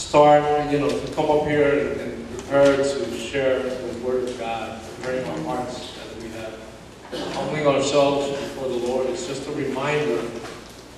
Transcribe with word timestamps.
start, 0.00 0.72
you 0.72 0.80
know, 0.80 0.88
to 0.88 1.14
come 1.14 1.30
up 1.30 1.46
here 1.46 1.90
and, 1.90 2.00
and 2.00 2.38
prepare 2.38 2.76
to 2.76 3.18
share 3.18 3.62
the 3.62 3.98
word 3.98 4.28
of 4.28 4.38
God, 4.38 4.80
preparing 4.96 5.24
our 5.28 5.38
hearts 5.40 5.98
as 5.98 6.22
we 6.22 6.30
have, 6.30 7.34
humbling 7.34 7.66
ourselves 7.66 8.30
before 8.30 8.68
the 8.68 8.76
Lord. 8.76 9.06
It's 9.08 9.26
just 9.26 9.46
a 9.46 9.52
reminder. 9.52 10.24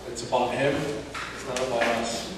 It's 0.08 0.26
about 0.26 0.54
Him. 0.54 0.74
It's 1.34 1.48
not 1.48 1.58
about 1.66 1.82
us. 1.82 2.32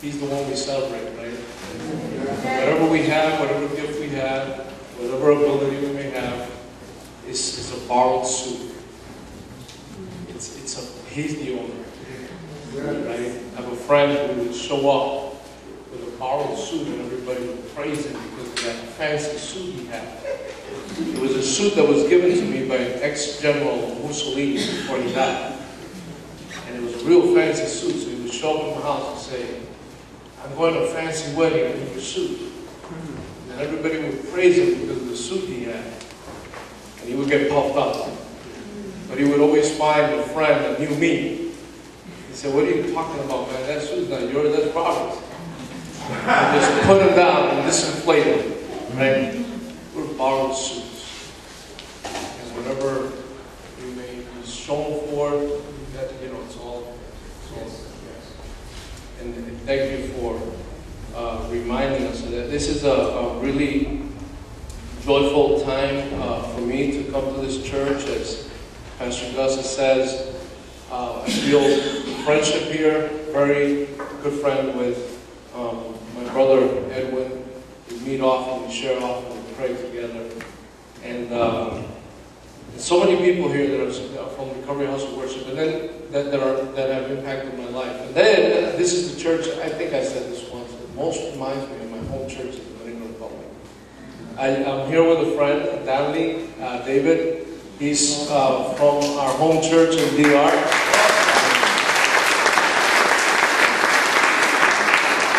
He's 0.00 0.20
the 0.20 0.26
one 0.26 0.48
we 0.48 0.54
celebrate, 0.54 1.04
right? 1.16 1.34
Whatever 1.34 2.90
we 2.90 3.02
have, 3.04 3.40
whatever 3.40 3.68
gift 3.74 4.00
we 4.00 4.08
have, 4.10 4.60
whatever 4.96 5.32
ability 5.32 5.86
we 5.86 5.92
may 5.92 6.10
have, 6.10 6.50
is, 7.26 7.58
is 7.58 7.82
a 7.82 7.88
borrowed 7.88 8.26
suit. 8.26 8.74
It's, 10.28 10.56
it's 10.62 10.78
a, 10.78 11.10
he's 11.10 11.36
the 11.36 11.58
owner. 11.58 11.74
Right? 12.74 13.30
I 13.56 13.60
have 13.60 13.72
a 13.72 13.76
friend 13.76 14.30
who 14.30 14.42
would 14.42 14.54
show 14.54 14.90
up 14.90 15.23
borrowed 16.24 16.58
suit 16.58 16.86
and 16.88 17.02
everybody 17.02 17.46
would 17.46 17.74
praise 17.74 18.06
him 18.06 18.18
because 18.30 18.48
of 18.48 18.64
that 18.64 18.76
fancy 18.96 19.36
suit 19.36 19.74
he 19.74 19.86
had. 19.88 20.08
It 20.96 21.20
was 21.20 21.36
a 21.36 21.42
suit 21.42 21.74
that 21.74 21.86
was 21.86 22.08
given 22.08 22.30
to 22.34 22.44
me 22.46 22.66
by 22.66 22.78
ex-general 22.78 24.00
Mussolini 24.02 24.54
before 24.54 24.96
he 25.02 25.12
died. 25.12 25.52
And 26.66 26.76
it 26.76 26.82
was 26.82 27.02
a 27.02 27.04
real 27.04 27.34
fancy 27.34 27.66
suit, 27.66 28.00
so 28.00 28.08
he 28.08 28.22
would 28.22 28.32
show 28.32 28.56
up 28.56 28.68
in 28.68 28.74
my 28.76 28.80
house 28.80 29.12
and 29.12 29.36
say, 29.36 29.60
I'm 30.42 30.54
going 30.54 30.72
to 30.72 30.80
a 30.80 30.88
fancy 30.88 31.34
wedding, 31.34 31.78
in 31.78 31.92
your 31.92 32.00
suit. 32.00 32.40
And 33.50 33.60
everybody 33.60 33.98
would 33.98 34.32
praise 34.32 34.56
him 34.56 34.80
because 34.80 35.02
of 35.02 35.08
the 35.08 35.16
suit 35.16 35.44
he 35.44 35.64
had. 35.64 35.84
And 37.00 37.08
he 37.08 37.14
would 37.16 37.28
get 37.28 37.50
puffed 37.50 37.76
up. 37.76 38.10
But 39.10 39.18
he 39.18 39.24
would 39.26 39.40
always 39.40 39.76
find 39.76 40.14
a 40.14 40.22
friend 40.28 40.64
that 40.64 40.80
knew 40.80 40.96
me. 40.96 41.52
He 42.28 42.32
said, 42.32 42.54
what 42.54 42.64
are 42.64 42.70
you 42.70 42.94
talking 42.94 43.22
about, 43.24 43.52
man? 43.52 43.66
That 43.66 43.82
suit's 43.82 44.08
not 44.08 44.22
yours, 44.32 44.56
that's 44.56 44.74
Robert's. 44.74 45.23
And 46.06 46.60
just 46.60 46.86
put 46.86 47.00
him 47.00 47.16
down 47.16 47.48
and 47.48 47.68
disinflate 47.68 48.24
him, 48.24 48.98
right? 48.98 49.46
We're 49.94 50.12
borrowed 50.18 50.54
suits. 50.54 51.32
And 52.04 52.56
whatever 52.56 53.10
we 53.80 53.94
may 53.94 54.16
be 54.16 54.46
shown 54.46 55.00
for, 55.08 55.30
that, 55.94 56.12
you 56.22 56.28
know, 56.28 56.42
it's 56.44 56.58
all, 56.58 56.94
it's 57.42 57.52
all, 57.52 57.68
yes. 58.12 58.32
And 59.20 59.34
and 59.34 59.60
thank 59.62 59.98
you 59.98 60.08
for 60.08 60.40
uh, 61.16 61.48
reminding 61.50 62.06
us 62.08 62.20
that. 62.22 62.50
This 62.50 62.68
is 62.68 62.84
a, 62.84 62.90
a 62.90 63.38
really 63.38 64.02
joyful 65.04 65.64
time 65.64 66.20
uh, 66.20 66.42
for 66.42 66.60
me 66.60 66.92
to 66.92 67.10
come 67.12 67.34
to 67.34 67.40
this 67.40 67.62
church. 67.64 68.04
As 68.06 68.50
Pastor 68.98 69.32
Gus 69.34 69.74
says, 69.74 70.34
uh, 70.90 71.22
I 71.22 71.30
feel 71.30 71.62
friendship 72.24 72.70
here, 72.70 73.08
very 73.32 73.86
good 74.22 74.40
friend 74.40 74.78
with 74.78 75.23
um, 75.54 75.94
my 76.16 76.30
brother 76.32 76.66
Edwin. 76.90 77.44
We 77.90 77.98
meet 78.00 78.20
often, 78.20 78.66
we 78.66 78.72
share 78.72 79.00
often, 79.00 79.36
we 79.46 79.52
pray 79.54 79.68
together. 79.68 80.28
And 81.02 81.32
um, 81.32 81.84
so 82.76 83.04
many 83.04 83.16
people 83.16 83.50
here 83.52 83.68
that 83.68 84.20
are 84.20 84.28
from 84.30 84.48
Recovery 84.60 84.86
House 84.86 85.04
of 85.04 85.16
Worship, 85.16 85.46
and 85.48 85.58
then 85.58 85.90
that, 86.10 86.30
that 86.30 86.40
are 86.40 86.62
that 86.72 86.90
have 86.90 87.10
impacted 87.10 87.56
my 87.58 87.68
life. 87.68 88.00
And 88.00 88.14
then 88.14 88.64
uh, 88.64 88.76
this 88.76 88.92
is 88.92 89.14
the 89.14 89.20
church. 89.20 89.46
I 89.58 89.68
think 89.68 89.92
I 89.92 90.02
said 90.02 90.30
this 90.30 90.48
once. 90.50 90.72
Most 90.96 91.32
reminds 91.32 91.68
me 91.70 91.76
of 91.84 91.90
my 91.90 91.98
home 92.08 92.28
church 92.28 92.54
in 92.54 92.64
the 92.64 92.78
Dominican 92.78 93.12
Republic. 93.12 93.46
I, 94.38 94.64
I'm 94.64 94.88
here 94.88 95.06
with 95.08 95.28
a 95.28 95.36
friend, 95.36 95.86
Danley 95.86 96.48
uh, 96.60 96.84
David. 96.84 97.46
He's 97.78 98.28
uh, 98.30 98.74
from 98.74 99.02
our 99.18 99.34
home 99.36 99.62
church 99.62 99.96
in 99.96 100.22
DR. 100.22 100.83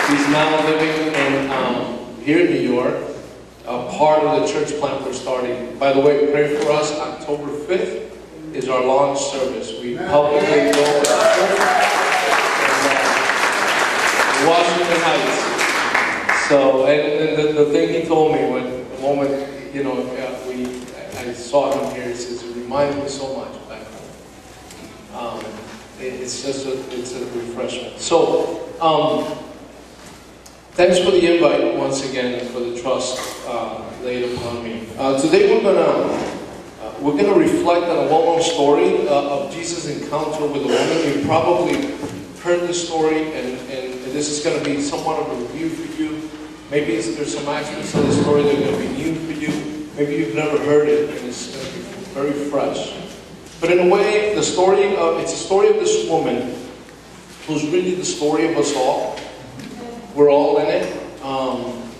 He's 0.08 0.30
now 0.30 0.64
living 0.66 1.16
in 1.16 1.50
um, 1.50 2.16
here 2.22 2.46
in 2.46 2.54
New 2.54 2.74
York, 2.74 2.94
a 3.66 3.90
part 3.90 4.22
of 4.22 4.40
the 4.40 4.48
church 4.48 4.80
plant 4.80 5.04
we're 5.04 5.14
starting. 5.14 5.80
By 5.80 5.94
the 5.94 6.00
way, 6.00 6.32
pray 6.32 6.56
for 6.56 6.72
us. 6.74 6.92
October 7.00 7.48
5th 7.48 8.16
is 8.54 8.70
our 8.70 8.86
launch 8.86 9.20
service. 9.20 9.72
We 9.82 9.98
publicly 9.98 10.72
go 10.72 11.04
church 11.04 11.60
Washington 14.46 15.02
Heights. 15.02 16.50
So, 16.50 16.86
and, 16.86 17.02
and 17.02 17.58
the, 17.58 17.64
the 17.64 17.72
thing 17.72 18.00
he 18.00 18.08
told 18.08 18.34
me 18.36 18.48
when 18.48 18.88
the 18.88 19.02
moment 19.02 19.74
you 19.74 19.84
know 19.84 19.94
uh, 19.94 20.48
we 20.48 20.66
I 21.18 21.34
saw 21.34 21.72
him 21.72 21.96
here, 21.96 22.10
he 22.10 22.14
says 22.14 22.44
it 22.44 22.56
reminds 22.56 22.96
me 22.96 23.08
so 23.08 23.38
much 23.38 23.54
back 23.68 23.82
home. 25.16 25.40
Um, 25.40 25.46
it, 26.00 26.14
it's 26.22 26.44
just 26.44 26.68
a 26.68 26.74
it's 26.96 27.16
a 27.16 27.26
refreshment. 27.26 28.00
So. 28.00 28.70
Um, 28.80 29.45
Thanks 30.76 31.00
for 31.00 31.12
the 31.12 31.34
invite 31.34 31.78
once 31.78 32.04
again 32.04 32.38
and 32.38 32.50
for 32.50 32.60
the 32.60 32.78
trust 32.82 33.18
uh, 33.48 33.82
laid 34.04 34.30
upon 34.36 34.62
me. 34.62 34.86
Uh, 34.98 35.18
today 35.22 35.50
we're 35.50 35.64
gonna 35.64 35.80
uh, 35.80 36.94
we're 37.00 37.16
gonna 37.16 37.34
reflect 37.34 37.86
on 37.86 38.06
a 38.06 38.10
well-known 38.12 38.42
story 38.42 39.08
uh, 39.08 39.40
of 39.40 39.54
Jesus' 39.54 39.88
encounter 39.88 40.46
with 40.46 40.64
a 40.64 40.68
woman. 40.68 41.18
You 41.18 41.26
probably 41.26 41.96
heard 42.44 42.68
this 42.68 42.86
story, 42.86 43.24
and, 43.32 43.58
and, 43.72 43.94
this 44.12 44.28
is 44.28 44.44
gonna 44.44 44.62
be 44.66 44.82
somewhat 44.82 45.22
of 45.22 45.32
a 45.32 45.36
review 45.44 45.70
for 45.70 46.02
you. 46.02 46.30
Maybe 46.70 47.00
there's 47.00 47.34
some 47.34 47.48
aspects 47.48 47.96
of 47.96 48.06
the 48.06 48.12
story 48.12 48.44
that 48.44 48.58
are 48.58 48.66
gonna 48.66 48.78
be 48.78 48.90
new 48.90 49.16
for 49.16 49.32
you. 49.32 49.90
Maybe 49.96 50.16
you've 50.16 50.36
never 50.36 50.58
heard 50.58 50.90
it, 50.90 51.10
and 51.10 51.26
it's 51.26 51.56
gonna 51.56 51.70
be 51.72 51.80
very 52.12 52.34
fresh. 52.50 52.94
But 53.62 53.72
in 53.72 53.80
a 53.80 53.90
way, 53.90 54.36
the 54.36 54.44
story 54.44 54.94
of 54.98 55.22
it's 55.22 55.32
a 55.32 55.38
story 55.38 55.70
of 55.70 55.76
this 55.76 56.10
woman 56.10 56.54
who's 57.48 57.66
really 57.68 57.96
the 57.96 58.04
story 58.04 58.52
of 58.52 58.58
us 58.58 58.76
all. 58.76 59.18
We're 60.16 60.32
all 60.32 60.60
in 60.60 60.68
it. 60.68 61.22
Um, 61.22 61.92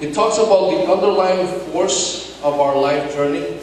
it 0.00 0.12
talks 0.12 0.38
about 0.38 0.72
the 0.72 0.92
underlying 0.92 1.46
force 1.70 2.42
of 2.42 2.58
our 2.58 2.76
life 2.76 3.14
journey, 3.14 3.58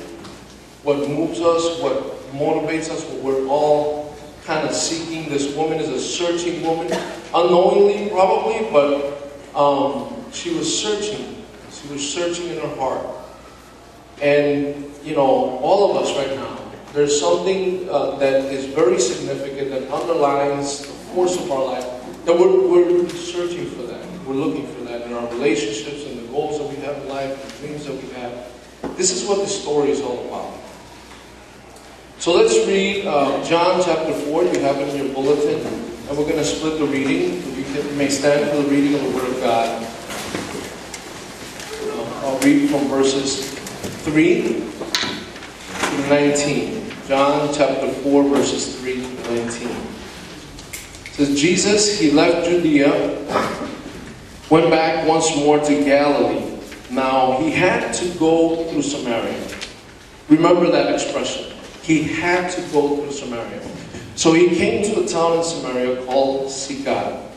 what 0.83 1.09
moves 1.09 1.41
us, 1.41 1.81
what 1.81 2.03
motivates 2.31 2.89
us, 2.89 3.03
what 3.03 3.22
we're 3.22 3.47
all 3.47 4.16
kind 4.45 4.66
of 4.66 4.73
seeking. 4.73 5.29
This 5.29 5.53
woman 5.57 5.79
is 5.79 5.89
a 5.89 5.99
searching 5.99 6.63
woman, 6.63 6.89
unknowingly 7.35 8.09
probably, 8.09 8.66
but 8.72 9.57
um, 9.59 10.31
she 10.31 10.55
was 10.55 10.81
searching. 10.81 11.43
She 11.69 11.89
was 11.91 12.13
searching 12.13 12.47
in 12.47 12.61
her 12.61 12.75
heart. 12.78 13.05
And, 14.22 14.89
you 15.03 15.16
know, 15.16 15.59
all 15.59 15.91
of 15.91 16.01
us 16.01 16.16
right 16.16 16.33
now, 16.38 16.57
there's 16.93 17.19
something 17.19 17.89
uh, 17.89 18.16
that 18.19 18.45
is 18.45 18.67
very 18.67 19.01
significant 19.01 19.72
that 19.72 19.91
underlines 19.91 20.79
the 20.79 20.93
force 21.13 21.38
of 21.38 21.51
our 21.51 21.66
life 21.66 22.00
that 22.26 22.38
we're, 22.38 22.68
we're 22.68 23.09
searching 23.09 23.70
for 23.72 23.84
that. 23.84 24.06
We're 24.26 24.35
looking 24.35 24.68
for 24.68 24.82
that 24.82 25.02
in 25.02 25.14
our 25.14 25.28
relationships 25.29 26.06
and 26.06 26.20
the 26.20 26.32
goals 26.32 26.59
that 26.59 26.68
we 26.68 26.76
have 26.85 26.97
in 26.97 27.09
life, 27.09 27.59
the 27.59 27.68
dreams 27.68 27.85
that 27.85 27.96
we 27.96 28.09
have. 28.12 28.97
This 28.97 29.12
is 29.12 29.28
what 29.28 29.40
the 29.40 29.47
story 29.47 29.90
is 29.90 30.02
all 30.02 30.28
about. 30.28 30.59
So 32.20 32.34
let's 32.34 32.56
read 32.68 33.08
uh, 33.08 33.44
John 33.44 33.82
chapter 33.84 34.14
4. 34.14 34.44
You 34.44 34.59
have 34.59 34.78
it 34.78 34.90
in 34.94 35.06
your 35.06 35.16
bulletin. 35.16 35.59
And 36.12 36.18
we're 36.18 36.26
going 36.26 36.38
to 36.38 36.46
split 36.46 36.78
the 36.78 36.85
reading. 36.85 37.41
You, 37.56 37.66
may 37.96 38.09
stand 38.09 38.50
for 38.52 38.58
the 38.58 38.70
reading 38.70 38.96
of 38.96 39.02
the 39.02 39.09
Word 39.17 39.29
of 39.29 39.40
God. 39.40 39.84
Uh, 41.84 42.28
I'll 42.28 42.40
read 42.40 42.70
from 42.70 42.88
verses 42.90 43.50
3 44.03 44.41
to 45.79 46.09
19. 46.09 46.91
John 47.08 47.53
chapter 47.53 47.90
4, 47.91 48.24
verses 48.29 48.79
3 48.82 48.96
to 48.96 49.01
19 49.01 49.01
Jesus, 51.29 52.00
he 52.00 52.12
left 52.12 52.47
Judea, 52.47 52.90
went 54.50 54.70
back 54.70 55.08
once 55.08 55.35
more 55.35 55.59
to 55.59 55.84
Galilee. 55.84 56.58
Now 56.90 57.40
he 57.40 57.52
had 57.52 57.94
to 57.96 58.08
go 58.20 58.66
through 58.70 58.82
Samaria. 58.82 59.47
Remember 60.29 60.70
that 60.72 60.94
expression. 60.94 61.56
He 61.82 62.03
had 62.03 62.52
to 62.52 62.62
go 62.73 62.97
through 62.97 63.12
Samaria. 63.12 63.62
So 64.16 64.34
he 64.34 64.56
came 64.56 64.84
to 64.84 65.03
a 65.03 65.08
town 65.08 65.38
in 65.38 65.44
Samaria 65.44 66.06
called 66.06 66.52
Sychar. 66.52 67.28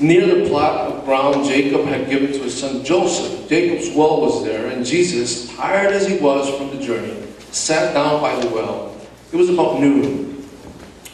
Near 0.00 0.26
the 0.26 0.48
plot 0.48 0.90
of 0.90 1.04
ground 1.04 1.44
Jacob 1.46 1.86
had 1.86 2.08
given 2.10 2.32
to 2.32 2.40
his 2.40 2.58
son 2.58 2.84
Joseph, 2.84 3.48
Jacob's 3.48 3.94
well 3.96 4.20
was 4.20 4.44
there, 4.44 4.66
and 4.66 4.84
Jesus, 4.84 5.54
tired 5.56 5.92
as 5.92 6.06
he 6.06 6.16
was 6.18 6.48
from 6.56 6.76
the 6.76 6.84
journey, 6.84 7.16
sat 7.52 7.94
down 7.94 8.20
by 8.20 8.34
the 8.40 8.48
well. 8.48 8.96
It 9.32 9.36
was 9.36 9.48
about 9.48 9.80
noon. 9.80 10.42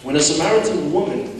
When 0.02 0.16
a 0.16 0.20
Samaritan 0.20 0.92
woman 0.92 1.39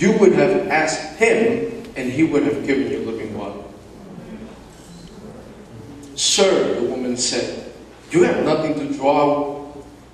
you 0.00 0.16
would 0.16 0.32
have 0.32 0.68
asked 0.68 1.18
him, 1.18 1.84
and 1.94 2.10
he 2.10 2.24
would 2.24 2.42
have 2.44 2.66
given 2.66 2.90
you 2.90 3.00
living 3.00 3.36
water. 3.36 3.60
Sir, 6.14 6.80
the 6.80 6.86
woman 6.88 7.18
said, 7.18 7.70
you 8.10 8.22
have 8.22 8.42
nothing 8.44 8.74
to 8.74 8.94
draw, 8.96 9.70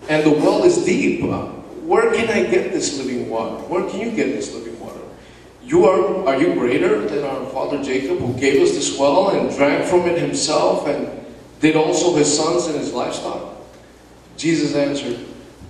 and 0.08 0.24
the 0.24 0.30
well 0.30 0.64
is 0.64 0.84
deep. 0.84 1.22
Where 1.22 2.12
can 2.12 2.28
I 2.28 2.50
get 2.50 2.72
this 2.72 2.98
living 2.98 3.30
water? 3.30 3.62
Where 3.68 3.88
can 3.88 4.00
you 4.00 4.10
get 4.10 4.32
this 4.32 4.52
living 4.52 4.78
water? 4.80 5.00
You 5.62 5.86
are, 5.86 6.26
are 6.26 6.40
you 6.40 6.54
greater 6.54 7.06
than 7.06 7.24
our 7.24 7.46
father 7.46 7.80
Jacob, 7.82 8.18
who 8.18 8.34
gave 8.34 8.60
us 8.60 8.72
this 8.72 8.98
well 8.98 9.30
and 9.30 9.56
drank 9.56 9.86
from 9.86 10.00
it 10.00 10.18
himself, 10.18 10.88
and 10.88 11.24
did 11.60 11.76
also 11.76 12.16
his 12.16 12.36
sons 12.36 12.66
and 12.66 12.74
his 12.74 12.92
livestock? 12.92 13.56
Jesus 14.36 14.74
answered, 14.74 15.20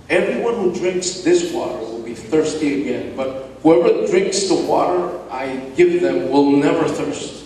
Everyone 0.09 0.55
who 0.55 0.73
drinks 0.73 1.21
this 1.21 1.53
water 1.53 1.77
will 1.77 2.01
be 2.01 2.15
thirsty 2.15 2.81
again, 2.81 3.15
but 3.15 3.46
whoever 3.61 4.07
drinks 4.07 4.47
the 4.47 4.55
water 4.55 5.19
I 5.31 5.55
give 5.75 6.01
them 6.01 6.29
will 6.29 6.51
never 6.51 6.87
thirst. 6.87 7.45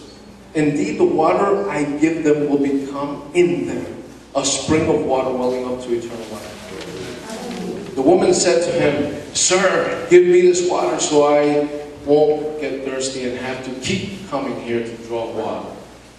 Indeed, 0.53 0.99
the 0.99 1.05
water 1.05 1.69
I 1.69 1.83
give 1.83 2.23
them 2.23 2.49
will 2.49 2.57
become 2.57 3.31
in 3.33 3.67
them 3.67 4.03
a 4.35 4.45
spring 4.45 4.89
of 4.89 5.05
water 5.05 5.31
welling 5.31 5.65
up 5.65 5.83
to 5.83 5.93
eternal 5.93 6.17
life. 6.31 7.95
The 7.95 8.01
woman 8.01 8.33
said 8.33 8.63
to 8.63 8.71
him, 8.71 9.21
Sir, 9.33 10.07
give 10.09 10.23
me 10.23 10.41
this 10.41 10.69
water 10.69 10.99
so 10.99 11.25
I 11.25 11.69
won't 12.05 12.59
get 12.59 12.85
thirsty 12.85 13.29
and 13.29 13.37
have 13.37 13.63
to 13.65 13.71
keep 13.81 14.29
coming 14.29 14.59
here 14.61 14.83
to 14.83 14.97
draw 15.07 15.31
water. 15.31 15.69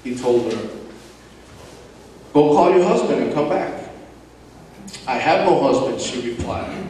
He 0.04 0.14
told 0.14 0.52
her, 0.52 0.68
Go 2.32 2.54
call 2.54 2.70
your 2.70 2.84
husband 2.84 3.22
and 3.22 3.32
come 3.34 3.48
back. 3.48 3.90
I 5.06 5.18
have 5.18 5.46
no 5.46 5.60
husband, 5.60 6.00
she 6.00 6.30
replied. 6.30 6.86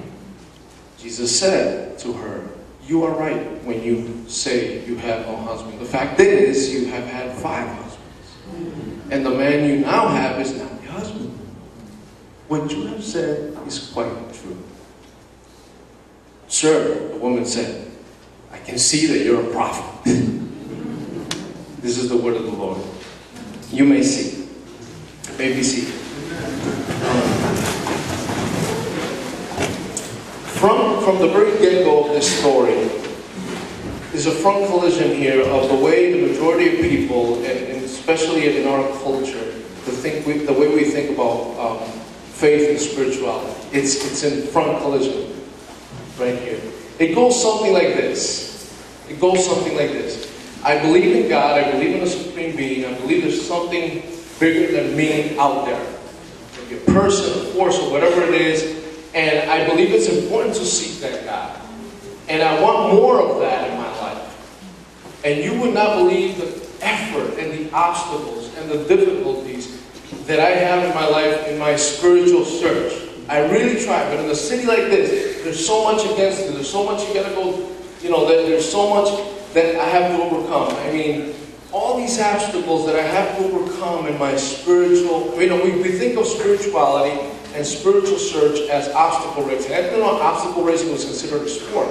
Jesus 0.98 1.38
said 1.38 1.98
to 2.00 2.12
her, 2.12 2.48
You 2.86 3.04
are 3.04 3.12
right 3.12 3.62
when 3.64 3.82
you 3.82 4.24
say 4.28 4.84
you 4.84 4.96
have 4.96 5.26
no 5.26 5.36
husband. 5.36 5.80
The 5.80 5.84
fact 5.84 6.18
is, 6.18 6.72
you 6.72 6.86
have 6.86 7.06
had 7.06 7.36
five 7.38 7.68
husbands. 7.68 7.98
And 9.10 9.24
the 9.24 9.30
man 9.30 9.68
you 9.68 9.76
now 9.78 10.08
have 10.08 10.40
is 10.40 10.52
not 10.58 10.82
your 10.82 10.92
husband. 10.92 11.38
What 12.48 12.70
you 12.70 12.86
have 12.86 13.04
said 13.04 13.56
is 13.66 13.90
quite 13.92 14.12
true. 14.34 14.58
Sir, 16.48 17.08
the 17.08 17.16
woman 17.16 17.46
said, 17.46 17.90
I 18.50 18.58
can 18.58 18.78
see 18.78 19.06
that 19.06 19.24
you're 19.24 19.48
a 19.48 19.52
prophet. 19.52 20.04
this 21.80 21.98
is 21.98 22.08
the 22.08 22.16
word 22.16 22.36
of 22.36 22.44
the 22.44 22.50
Lord. 22.50 22.80
You 23.70 23.84
may 23.84 24.02
see. 24.02 24.48
May 25.38 25.54
be 25.54 25.62
seated. 25.62 26.01
From, 31.04 31.18
the 31.18 31.26
very 31.26 31.58
get-go 31.58 32.04
of 32.04 32.12
this 32.12 32.38
story 32.38 32.74
is 34.14 34.26
a 34.26 34.30
front 34.30 34.68
collision 34.68 35.16
here 35.16 35.42
of 35.42 35.68
the 35.68 35.74
way 35.74 36.12
the 36.12 36.28
majority 36.28 36.76
of 36.76 36.80
people, 36.80 37.44
and, 37.44 37.84
especially 37.84 38.56
in 38.56 38.68
our 38.68 38.88
culture, 39.00 39.52
the, 39.84 40.22
we, 40.24 40.44
the 40.44 40.52
way 40.52 40.72
we 40.72 40.84
think 40.84 41.10
about 41.18 41.58
um, 41.58 41.90
faith 42.34 42.70
and 42.70 42.78
spirituality. 42.78 43.52
It's, 43.76 43.96
it's 43.96 44.22
in 44.22 44.46
front 44.46 44.80
collision 44.80 45.34
right 46.18 46.38
here. 46.38 46.60
It 47.00 47.16
goes 47.16 47.42
something 47.42 47.72
like 47.72 47.94
this. 47.96 48.72
It 49.08 49.18
goes 49.20 49.44
something 49.44 49.76
like 49.76 49.90
this. 49.90 50.30
I 50.62 50.80
believe 50.80 51.16
in 51.16 51.28
God, 51.28 51.58
I 51.58 51.72
believe 51.72 51.96
in 51.96 52.02
a 52.02 52.06
supreme 52.06 52.54
being, 52.54 52.84
I 52.84 52.96
believe 53.00 53.22
there's 53.22 53.44
something 53.44 54.04
bigger 54.38 54.70
than 54.70 54.96
me 54.96 55.36
out 55.36 55.64
there. 55.64 55.84
A 56.70 56.92
person, 56.92 57.42
a 57.42 57.44
force, 57.54 57.76
or 57.80 57.90
whatever 57.90 58.22
it 58.22 58.40
is, 58.40 58.81
and 59.14 59.50
I 59.50 59.68
believe 59.68 59.92
it's 59.92 60.08
important 60.08 60.54
to 60.56 60.64
seek 60.64 61.00
that 61.00 61.24
God. 61.24 61.60
And 62.28 62.42
I 62.42 62.60
want 62.62 62.94
more 62.94 63.20
of 63.20 63.40
that 63.40 63.70
in 63.70 63.76
my 63.76 64.00
life. 64.00 65.22
And 65.24 65.44
you 65.44 65.60
would 65.60 65.74
not 65.74 65.96
believe 65.96 66.38
the 66.38 66.84
effort 66.84 67.38
and 67.38 67.52
the 67.52 67.72
obstacles 67.72 68.56
and 68.56 68.70
the 68.70 68.84
difficulties 68.84 69.82
that 70.26 70.40
I 70.40 70.50
have 70.50 70.84
in 70.84 70.94
my 70.94 71.06
life 71.06 71.46
in 71.48 71.58
my 71.58 71.76
spiritual 71.76 72.44
search. 72.44 73.10
I 73.28 73.40
really 73.50 73.82
try, 73.84 74.04
but 74.08 74.24
in 74.24 74.30
a 74.30 74.34
city 74.34 74.66
like 74.66 74.90
this, 74.90 75.42
there's 75.44 75.64
so 75.64 75.84
much 75.84 76.04
against 76.04 76.42
it. 76.42 76.54
There's 76.54 76.70
so 76.70 76.84
much 76.84 77.06
you 77.06 77.14
gotta 77.14 77.34
go, 77.34 77.70
you 78.00 78.10
know, 78.10 78.26
that 78.28 78.46
there's 78.46 78.70
so 78.70 78.90
much 78.90 79.08
that 79.54 79.76
I 79.76 79.84
have 79.84 80.16
to 80.16 80.22
overcome. 80.22 80.74
I 80.86 80.92
mean, 80.92 81.34
all 81.70 81.96
these 81.96 82.20
obstacles 82.20 82.86
that 82.86 82.96
I 82.96 83.02
have 83.02 83.38
to 83.38 83.44
overcome 83.44 84.06
in 84.06 84.18
my 84.18 84.36
spiritual, 84.36 85.40
you 85.40 85.48
know, 85.48 85.62
we, 85.62 85.70
we 85.82 85.92
think 85.92 86.18
of 86.18 86.26
spirituality 86.26 87.18
and 87.54 87.66
spiritual 87.66 88.18
search 88.18 88.68
as 88.68 88.88
obstacle 88.88 89.44
racing. 89.44 89.72
I 89.72 89.82
didn't 89.82 90.00
know 90.00 90.20
obstacle 90.20 90.64
racing 90.64 90.92
was 90.92 91.04
considered 91.04 91.42
a 91.42 91.48
sport. 91.48 91.88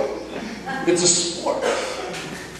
It's 0.87 1.03
a 1.03 1.07
sport, 1.07 1.63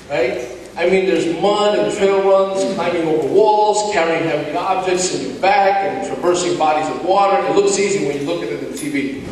right? 0.10 0.58
I 0.78 0.90
mean, 0.90 1.06
there's 1.06 1.26
mud 1.42 1.78
and 1.78 1.96
trail 1.98 2.22
runs, 2.24 2.74
climbing 2.76 3.08
over 3.08 3.28
walls, 3.28 3.92
carrying 3.94 4.24
heavy 4.24 4.56
objects 4.56 5.14
in 5.14 5.30
your 5.30 5.42
back, 5.42 5.84
and 5.84 6.08
traversing 6.08 6.58
bodies 6.58 6.90
of 6.96 7.04
water. 7.04 7.46
It 7.48 7.56
looks 7.56 7.78
easy 7.78 8.08
when 8.08 8.20
you 8.20 8.26
look 8.26 8.42
at 8.44 8.50
it 8.54 8.64
on 8.64 8.72
TV. 8.74 9.28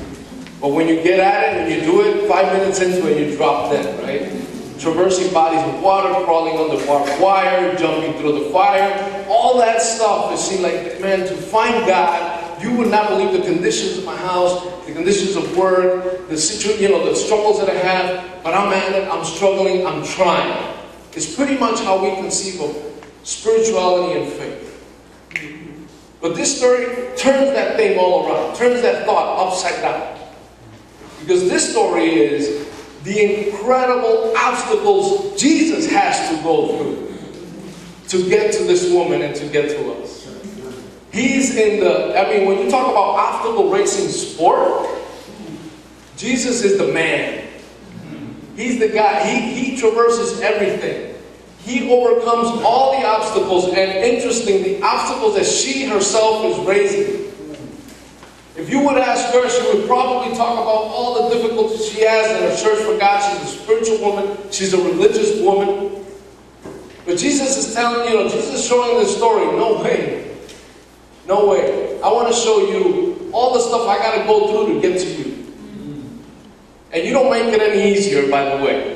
But 0.60 0.70
when 0.70 0.88
you 0.90 1.02
get 1.02 1.20
at 1.20 1.56
it, 1.56 1.62
when 1.62 1.72
you 1.72 1.82
do 1.82 2.02
it, 2.02 2.28
five 2.28 2.52
minutes 2.58 2.82
into 2.82 3.10
it, 3.10 3.30
you 3.30 3.38
drop 3.38 3.72
dead, 3.72 4.04
right? 4.04 4.30
Traversing 4.80 5.32
bodies 5.34 5.62
of 5.74 5.82
water, 5.82 6.14
crawling 6.26 6.58
under 6.58 6.86
barbed 6.86 7.22
wire, 7.22 7.76
jumping 7.78 8.20
through 8.20 8.44
the 8.44 8.50
fire. 8.50 9.26
All 9.30 9.58
that 9.60 9.82
stuff, 9.82 10.34
it 10.34 10.38
seemed 10.38 10.62
like, 10.62 11.00
man, 11.00 11.20
to 11.20 11.36
find 11.36 11.86
God 11.86 12.29
you 12.62 12.76
would 12.76 12.90
not 12.90 13.10
believe 13.10 13.32
the 13.32 13.42
conditions 13.42 13.98
of 13.98 14.06
my 14.06 14.16
house, 14.16 14.64
the 14.86 14.94
conditions 14.94 15.36
of 15.36 15.58
work, 15.58 16.28
the 16.28 16.38
situation, 16.38 16.82
you 16.82 16.90
know, 16.90 17.06
the 17.06 17.16
struggles 17.16 17.60
that 17.60 17.70
I 17.70 17.78
have. 17.78 18.44
But 18.44 18.54
I'm 18.54 18.72
at 18.74 18.94
it. 18.94 19.08
I'm 19.08 19.24
struggling. 19.24 19.86
I'm 19.86 20.04
trying. 20.04 20.76
It's 21.14 21.36
pretty 21.36 21.58
much 21.58 21.80
how 21.82 22.02
we 22.04 22.16
conceive 22.22 22.62
of 22.62 22.76
spirituality 23.24 24.20
and 24.20 24.32
faith. 24.32 24.70
But 26.22 26.36
this 26.36 26.58
story 26.58 26.86
turns 27.16 27.54
that 27.54 27.78
thing 27.78 27.98
all 27.98 28.28
around, 28.28 28.56
turns 28.56 28.82
that 28.82 29.06
thought 29.06 29.48
upside 29.48 29.82
down. 29.82 30.20
Because 31.22 31.50
this 31.50 31.72
story 31.72 32.06
is 32.06 32.68
the 33.04 33.48
incredible 33.48 34.34
obstacles 34.38 35.40
Jesus 35.40 35.90
has 35.90 36.30
to 36.30 36.44
go 36.44 36.78
through 36.78 37.10
to 38.10 38.30
get 38.30 38.52
to 38.54 38.64
this 38.64 38.92
woman 38.92 39.22
and 39.22 39.36
to 39.36 39.48
get 39.48 39.70
to 39.70 39.92
us. 39.94 40.28
He's 41.20 41.54
in 41.58 41.82
the, 41.82 42.18
I 42.18 42.30
mean, 42.30 42.48
when 42.48 42.60
you 42.60 42.72
talk 42.72 42.90
about 42.90 43.18
obstacle 43.18 43.70
racing 43.70 44.08
sport, 44.08 44.88
Jesus 46.16 46.64
is 46.64 46.78
the 46.78 46.94
man. 46.94 47.46
He's 48.56 48.80
the 48.80 48.88
guy, 48.88 49.28
he, 49.28 49.54
he 49.54 49.78
traverses 49.78 50.40
everything. 50.40 51.16
He 51.60 51.92
overcomes 51.92 52.64
all 52.64 52.98
the 52.98 53.06
obstacles, 53.06 53.66
and 53.66 53.78
interesting, 53.78 54.64
the 54.64 54.82
obstacles 54.82 55.36
that 55.36 55.46
she 55.46 55.86
herself 55.88 56.46
is 56.46 56.66
raising. 56.66 57.34
If 58.56 58.70
you 58.70 58.80
would 58.86 58.98
ask 58.98 59.34
her, 59.34 59.50
she 59.50 59.78
would 59.78 59.88
probably 59.88 60.34
talk 60.38 60.54
about 60.54 60.68
all 60.68 61.28
the 61.28 61.36
difficulties 61.36 61.86
she 61.86 62.00
has 62.06 62.32
in 62.32 62.50
her 62.50 62.56
search 62.56 62.80
for 62.86 62.98
God. 62.98 63.20
She's 63.20 63.56
a 63.56 63.58
spiritual 63.58 64.00
woman, 64.00 64.38
she's 64.52 64.74
a 64.74 64.78
religious 64.78 65.42
woman. 65.42 66.06
But 67.06 67.18
Jesus 67.18 67.58
is 67.58 67.74
telling 67.74 68.08
you, 68.08 68.16
know, 68.16 68.30
Jesus 68.30 68.54
is 68.54 68.66
showing 68.66 69.00
this 69.00 69.18
story. 69.18 69.46
No 69.58 69.84
way. 69.84 70.29
No 71.30 71.46
way. 71.46 72.02
I 72.02 72.12
want 72.12 72.28
to 72.28 72.34
show 72.34 72.72
you 72.72 73.30
all 73.32 73.54
the 73.54 73.60
stuff 73.60 73.88
I 73.88 74.00
got 74.00 74.18
to 74.18 74.24
go 74.24 74.66
through 74.66 74.74
to 74.74 74.82
get 74.82 75.00
to 75.00 75.08
you. 75.08 75.54
And 76.92 77.06
you 77.06 77.14
don't 77.14 77.30
make 77.30 77.54
it 77.54 77.62
any 77.62 77.94
easier, 77.94 78.32
by 78.32 78.46
the 78.46 78.66
way. 78.66 78.96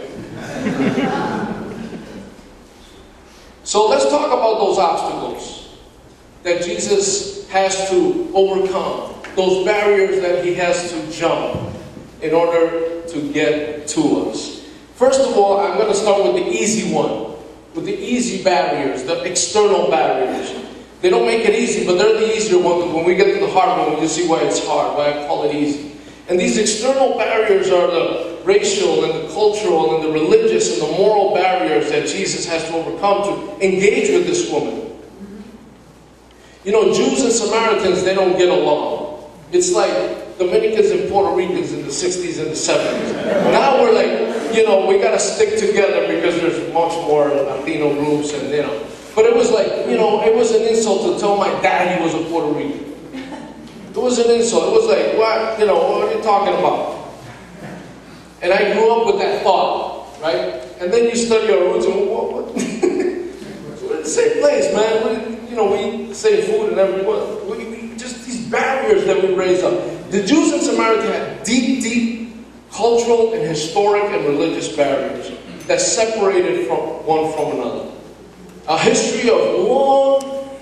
so 3.63 3.87
let's 3.87 4.09
talk 4.09 4.25
about 4.25 4.57
those 4.57 4.79
obstacles 4.79 5.77
that 6.41 6.63
Jesus 6.63 7.47
has 7.49 7.87
to 7.91 8.31
overcome, 8.33 9.13
those 9.35 9.63
barriers 9.63 10.19
that 10.21 10.43
he 10.43 10.55
has 10.55 10.91
to 10.91 11.11
jump 11.11 11.71
in 12.23 12.33
order 12.33 13.03
to 13.09 13.31
get 13.31 13.87
to 13.89 14.27
us. 14.27 14.67
First 14.95 15.21
of 15.21 15.37
all, 15.37 15.59
I'm 15.59 15.77
going 15.77 15.93
to 15.93 15.95
start 15.95 16.23
with 16.23 16.43
the 16.43 16.49
easy 16.49 16.91
one, 16.91 17.35
with 17.75 17.85
the 17.85 17.95
easy 17.95 18.43
barriers, 18.43 19.03
the 19.03 19.21
external 19.21 19.91
barriers. 19.91 20.62
They 21.03 21.09
don't 21.09 21.25
make 21.25 21.43
it 21.43 21.53
easy, 21.53 21.85
but 21.85 21.97
they're 21.97 22.17
the 22.17 22.33
easier 22.33 22.63
ones. 22.63 22.93
When 22.93 23.03
we 23.03 23.15
get 23.15 23.25
to 23.33 23.45
the 23.45 23.51
hard 23.51 23.91
one, 23.91 24.01
you 24.01 24.07
see 24.07 24.25
why 24.25 24.39
it's 24.39 24.65
hard, 24.65 24.95
why 24.95 25.09
I 25.09 25.27
call 25.27 25.43
it 25.43 25.53
easy. 25.53 25.99
And 26.29 26.39
these 26.39 26.57
external 26.57 27.17
barriers 27.17 27.69
are 27.69 27.87
the 27.87 28.39
racial 28.45 29.03
and 29.03 29.13
the 29.13 29.33
cultural 29.33 29.95
and 29.95 30.05
the 30.05 30.11
religious 30.13 30.79
and 30.79 30.89
the 30.89 30.97
moral 30.97 31.33
barriers 31.33 31.89
that 31.89 32.07
Jesus 32.07 32.47
has 32.47 32.63
to 32.69 32.75
overcome 32.75 33.23
to 33.23 33.65
engage 33.65 34.11
with 34.11 34.25
this 34.25 34.49
woman. 34.49 34.97
You 36.63 36.71
know, 36.71 36.93
Jews 36.93 37.21
and 37.21 37.33
Samaritans, 37.33 38.05
they 38.05 38.15
don't 38.15 38.37
get 38.37 38.47
along. 38.47 39.29
It's 39.51 39.73
like 39.73 40.37
Dominicans 40.37 40.89
and 40.89 41.11
Puerto 41.11 41.35
Ricans 41.35 41.73
in 41.73 41.81
the 41.81 41.89
60s 41.89 42.39
and 42.39 42.47
the 42.47 42.55
70s. 42.55 43.51
Now 43.51 43.81
we're 43.81 43.91
like, 43.91 44.55
you 44.55 44.65
know, 44.65 44.87
we 44.87 44.99
got 44.99 45.11
to 45.11 45.19
stick 45.19 45.59
together 45.59 46.07
because 46.07 46.39
there's 46.39 46.73
much 46.73 46.93
more 47.05 47.27
Latino 47.27 47.93
groups 47.93 48.31
and, 48.31 48.49
you 48.49 48.61
know. 48.61 48.87
But 49.15 49.25
it 49.25 49.35
was 49.35 49.51
like, 49.51 49.87
you 49.87 49.97
know, 49.97 50.23
it 50.23 50.33
was 50.33 50.51
an 50.51 50.63
insult 50.63 51.13
to 51.13 51.19
tell 51.19 51.37
my 51.37 51.49
dad 51.61 51.97
he 51.97 52.03
was 52.03 52.15
a 52.15 52.29
Puerto 52.29 52.51
Rican. 52.57 52.93
It 53.89 53.97
was 53.97 54.17
an 54.17 54.31
insult. 54.31 54.73
It 54.73 54.81
was 54.81 54.87
like, 54.87 55.17
what, 55.17 55.59
you 55.59 55.67
know, 55.67 55.77
what 55.77 56.07
are 56.07 56.13
you 56.17 56.23
talking 56.23 56.55
about? 56.57 57.13
And 58.41 58.51
I 58.51 58.73
grew 58.73 58.91
up 58.91 59.05
with 59.05 59.19
that 59.21 59.43
thought, 59.43 60.19
right? 60.19 60.65
And 60.81 60.91
then 60.91 61.05
you 61.05 61.15
study 61.15 61.53
our 61.53 61.59
roots 61.59 61.85
and 61.85 62.09
what, 62.09 62.33
what? 62.33 62.55
We're 62.55 63.97
in 63.97 64.03
the 64.03 64.05
same 64.05 64.41
place, 64.41 64.73
man. 64.73 65.05
We, 65.05 65.49
you 65.49 65.55
know, 65.55 65.71
we 65.71 65.77
eat 65.79 66.07
the 66.09 66.15
same 66.15 66.43
food 66.45 66.71
and 66.71 66.79
everyone. 66.79 67.47
We, 67.47 67.65
we 67.65 67.95
just 67.95 68.25
these 68.25 68.47
barriers 68.49 69.05
that 69.05 69.21
we 69.21 69.35
raise 69.35 69.61
up. 69.61 69.73
The 70.09 70.23
Jews 70.23 70.53
in 70.53 70.61
Samaria 70.61 71.01
had 71.03 71.43
deep, 71.43 71.83
deep 71.83 72.35
cultural 72.71 73.33
and 73.33 73.43
historic 73.43 74.03
and 74.05 74.25
religious 74.25 74.75
barriers 74.75 75.31
that 75.67 75.79
separated 75.79 76.67
from 76.67 76.79
one 77.05 77.31
from 77.33 77.59
another. 77.59 77.92
A 78.67 78.77
history 78.79 79.29
of 79.29 79.67
long 79.67 80.57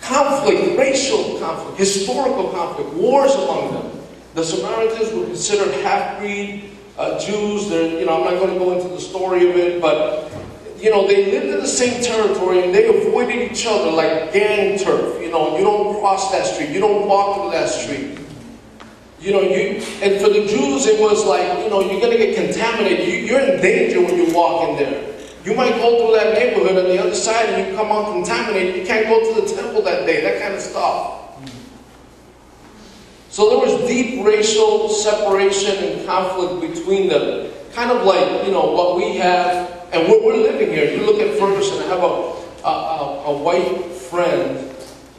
conflict, 0.00 0.78
racial 0.78 1.38
conflict, 1.40 1.78
historical 1.78 2.50
conflict, 2.50 2.92
wars 2.94 3.34
among 3.34 3.72
them. 3.72 4.00
The 4.34 4.44
Samaritans 4.44 5.12
were 5.12 5.24
considered 5.24 5.74
half-breed 5.82 6.70
uh, 6.96 7.18
Jews. 7.18 7.68
They're, 7.68 7.98
you 7.98 8.06
know, 8.06 8.18
I'm 8.18 8.32
not 8.32 8.40
going 8.40 8.52
to 8.52 8.58
go 8.58 8.72
into 8.72 8.88
the 8.88 9.00
story 9.00 9.50
of 9.50 9.56
it, 9.56 9.82
but 9.82 10.30
you 10.78 10.90
know, 10.90 11.06
they 11.06 11.30
lived 11.30 11.46
in 11.46 11.60
the 11.60 11.66
same 11.66 12.02
territory 12.02 12.64
and 12.64 12.74
they 12.74 12.88
avoided 12.88 13.50
each 13.50 13.66
other 13.66 13.90
like 13.90 14.32
gang 14.32 14.78
turf. 14.78 15.20
You 15.20 15.30
know, 15.30 15.58
you 15.58 15.64
don't 15.64 16.00
cross 16.00 16.30
that 16.32 16.46
street, 16.46 16.70
you 16.70 16.80
don't 16.80 17.06
walk 17.06 17.36
through 17.36 17.50
that 17.50 17.68
street. 17.68 18.18
You 19.20 19.32
know, 19.32 19.42
you 19.42 19.82
and 20.02 20.20
for 20.20 20.30
the 20.30 20.46
Jews 20.46 20.86
it 20.86 20.98
was 20.98 21.26
like, 21.26 21.62
you 21.62 21.68
know, 21.68 21.80
you're 21.80 22.00
gonna 22.00 22.16
get 22.16 22.34
contaminated. 22.34 23.06
You, 23.06 23.14
you're 23.14 23.40
in 23.40 23.60
danger 23.60 24.00
when 24.00 24.16
you 24.16 24.34
walk 24.34 24.70
in 24.70 24.76
there. 24.76 25.09
You 25.44 25.54
might 25.54 25.74
go 25.76 25.98
through 25.98 26.16
that 26.16 26.34
neighborhood 26.34 26.76
on 26.76 26.90
the 26.90 26.98
other 27.00 27.14
side 27.14 27.48
and 27.48 27.70
you 27.70 27.76
come 27.76 27.90
out 27.90 28.12
contaminated. 28.12 28.76
You 28.76 28.86
can't 28.86 29.06
go 29.06 29.34
to 29.34 29.40
the 29.40 29.54
temple 29.54 29.82
that 29.82 30.04
day, 30.04 30.20
that 30.22 30.42
kind 30.42 30.54
of 30.54 30.60
stuff. 30.60 31.20
So 33.30 33.48
there 33.48 33.58
was 33.58 33.88
deep 33.88 34.24
racial 34.24 34.88
separation 34.88 35.76
and 35.84 36.06
conflict 36.06 36.74
between 36.74 37.08
them. 37.08 37.50
Kind 37.72 37.90
of 37.90 38.04
like, 38.04 38.44
you 38.44 38.52
know, 38.52 38.72
what 38.72 38.96
we 38.96 39.16
have, 39.18 39.88
and 39.92 40.08
we're, 40.08 40.22
we're 40.22 40.36
living 40.36 40.68
here. 40.68 40.92
You 40.92 41.06
look 41.06 41.20
at 41.20 41.38
Ferguson, 41.38 41.78
I 41.78 41.86
have 41.86 42.02
a, 42.02 42.66
a, 42.66 43.22
a, 43.26 43.38
white 43.38 43.84
friend 43.92 44.74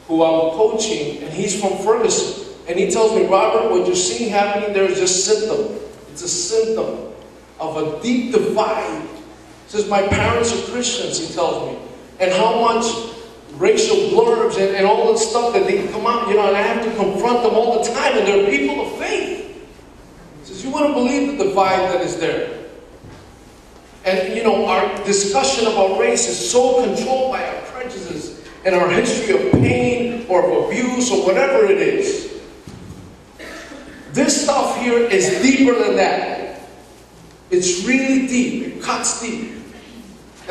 who 0.07 0.23
I'm 0.23 0.51
coaching, 0.57 1.23
and 1.23 1.33
he's 1.33 1.59
from 1.59 1.77
Ferguson. 1.77 2.53
And 2.67 2.77
he 2.77 2.91
tells 2.91 3.15
me, 3.15 3.25
Robert, 3.27 3.71
what 3.71 3.87
you're 3.87 3.95
seeing 3.95 4.29
happening 4.29 4.73
there 4.73 4.83
is 4.83 4.99
just 4.99 5.25
symptom. 5.25 5.79
It's 6.11 6.21
a 6.21 6.27
symptom 6.27 7.13
of 7.59 7.77
a 7.77 8.03
deep 8.03 8.33
divide. 8.33 9.07
Says, 9.71 9.87
my 9.87 10.05
parents 10.05 10.51
are 10.51 10.69
Christians, 10.69 11.17
he 11.25 11.33
tells 11.33 11.71
me. 11.71 11.79
And 12.19 12.29
how 12.33 12.59
much 12.59 12.83
racial 13.53 13.95
blurbs 14.09 14.57
and, 14.57 14.75
and 14.75 14.85
all 14.85 15.13
the 15.13 15.17
stuff 15.17 15.53
that 15.53 15.65
they 15.65 15.87
come 15.87 16.05
out, 16.05 16.27
you 16.27 16.33
know, 16.33 16.45
and 16.45 16.57
I 16.57 16.61
have 16.61 16.83
to 16.83 16.93
confront 16.97 17.41
them 17.41 17.53
all 17.53 17.81
the 17.81 17.89
time, 17.89 18.17
and 18.17 18.27
they're 18.27 18.49
people 18.51 18.85
of 18.85 18.99
faith. 18.99 19.47
He 20.41 20.45
says, 20.45 20.65
you 20.65 20.71
wouldn't 20.71 20.93
believe 20.93 21.37
the 21.37 21.45
divide 21.45 21.79
that 21.89 22.01
is 22.01 22.19
there. 22.19 22.65
And, 24.03 24.35
you 24.35 24.43
know, 24.43 24.65
our 24.65 25.05
discussion 25.05 25.67
about 25.67 25.97
race 25.97 26.27
is 26.27 26.51
so 26.51 26.83
controlled 26.83 27.31
by 27.31 27.47
our 27.47 27.61
prejudices 27.67 28.45
and 28.65 28.75
our 28.75 28.89
history 28.89 29.35
of 29.35 29.53
pain 29.53 30.25
or 30.27 30.51
of 30.51 30.67
abuse 30.67 31.09
or 31.09 31.25
whatever 31.25 31.63
it 31.63 31.77
is. 31.77 32.41
This 34.11 34.43
stuff 34.43 34.77
here 34.81 34.99
is 34.99 35.41
deeper 35.41 35.81
than 35.81 35.95
that. 35.95 36.59
It's 37.51 37.85
really 37.85 38.27
deep. 38.27 38.67
It 38.67 38.83
cuts 38.83 39.21
deep. 39.21 39.59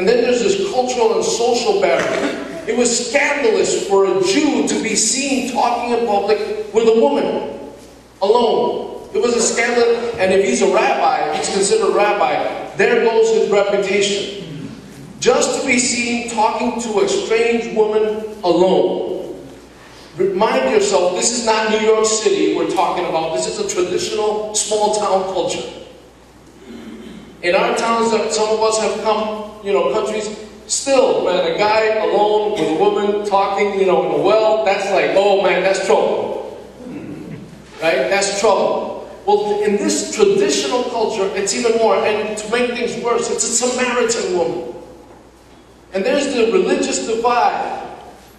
And 0.01 0.09
then 0.09 0.23
there's 0.23 0.41
this 0.41 0.73
cultural 0.73 1.17
and 1.17 1.23
social 1.23 1.79
barrier. 1.79 2.65
It 2.67 2.75
was 2.75 3.11
scandalous 3.11 3.87
for 3.87 4.07
a 4.07 4.25
Jew 4.25 4.67
to 4.67 4.83
be 4.83 4.97
seen 4.97 5.53
talking 5.53 5.93
in 5.93 6.07
public 6.07 6.73
with 6.73 6.89
a 6.89 6.99
woman 6.99 7.71
alone. 8.23 9.11
It 9.13 9.21
was 9.21 9.37
a 9.37 9.43
scandal, 9.43 9.85
and 10.19 10.33
if 10.33 10.43
he's 10.47 10.63
a 10.63 10.73
rabbi, 10.73 11.37
he's 11.37 11.51
considered 11.51 11.91
a 11.91 11.95
rabbi, 11.95 12.75
there 12.77 13.05
goes 13.05 13.29
his 13.37 13.51
reputation. 13.51 14.73
Just 15.21 15.61
to 15.61 15.67
be 15.67 15.79
seen 15.79 16.31
talking 16.31 16.81
to 16.81 17.01
a 17.01 17.07
strange 17.07 17.77
woman 17.77 18.25
alone. 18.43 19.39
Remind 20.17 20.71
yourself, 20.71 21.15
this 21.15 21.39
is 21.39 21.45
not 21.45 21.73
New 21.73 21.87
York 21.87 22.07
City 22.07 22.57
we're 22.57 22.71
talking 22.71 23.05
about. 23.05 23.37
This 23.37 23.47
is 23.49 23.59
a 23.59 23.69
traditional 23.69 24.55
small 24.55 24.95
town 24.95 25.25
culture. 25.25 25.69
In 27.43 27.55
our 27.55 27.77
towns 27.77 28.13
some 28.35 28.49
of 28.49 28.63
us 28.63 28.81
have 28.81 29.03
come, 29.03 29.50
you 29.63 29.73
know, 29.73 29.93
countries, 29.93 30.29
still, 30.67 31.25
man, 31.25 31.53
a 31.53 31.59
guy 31.59 31.97
alone 31.97 32.53
with 32.53 32.69
a 32.69 32.75
woman 32.75 33.27
talking, 33.27 33.79
you 33.79 33.87
know, 33.87 34.07
in 34.07 34.21
a 34.21 34.23
well, 34.23 34.65
that's 34.65 34.91
like, 34.91 35.11
oh 35.15 35.43
man, 35.43 35.63
that's 35.63 35.85
trouble. 35.87 36.59
Right? 37.83 38.09
That's 38.09 38.41
trouble. 38.41 39.09
Well, 39.27 39.63
in 39.63 39.77
this 39.77 40.15
traditional 40.15 40.85
culture, 40.85 41.31
it's 41.35 41.55
even 41.55 41.77
more. 41.79 41.97
And 41.97 42.37
to 42.37 42.51
make 42.51 42.71
things 42.71 43.03
worse, 43.03 43.31
it's 43.31 43.45
a 43.45 43.69
Samaritan 43.69 44.37
woman. 44.37 44.75
And 45.93 46.05
there's 46.05 46.35
the 46.35 46.53
religious 46.53 47.07
divide. 47.07 47.89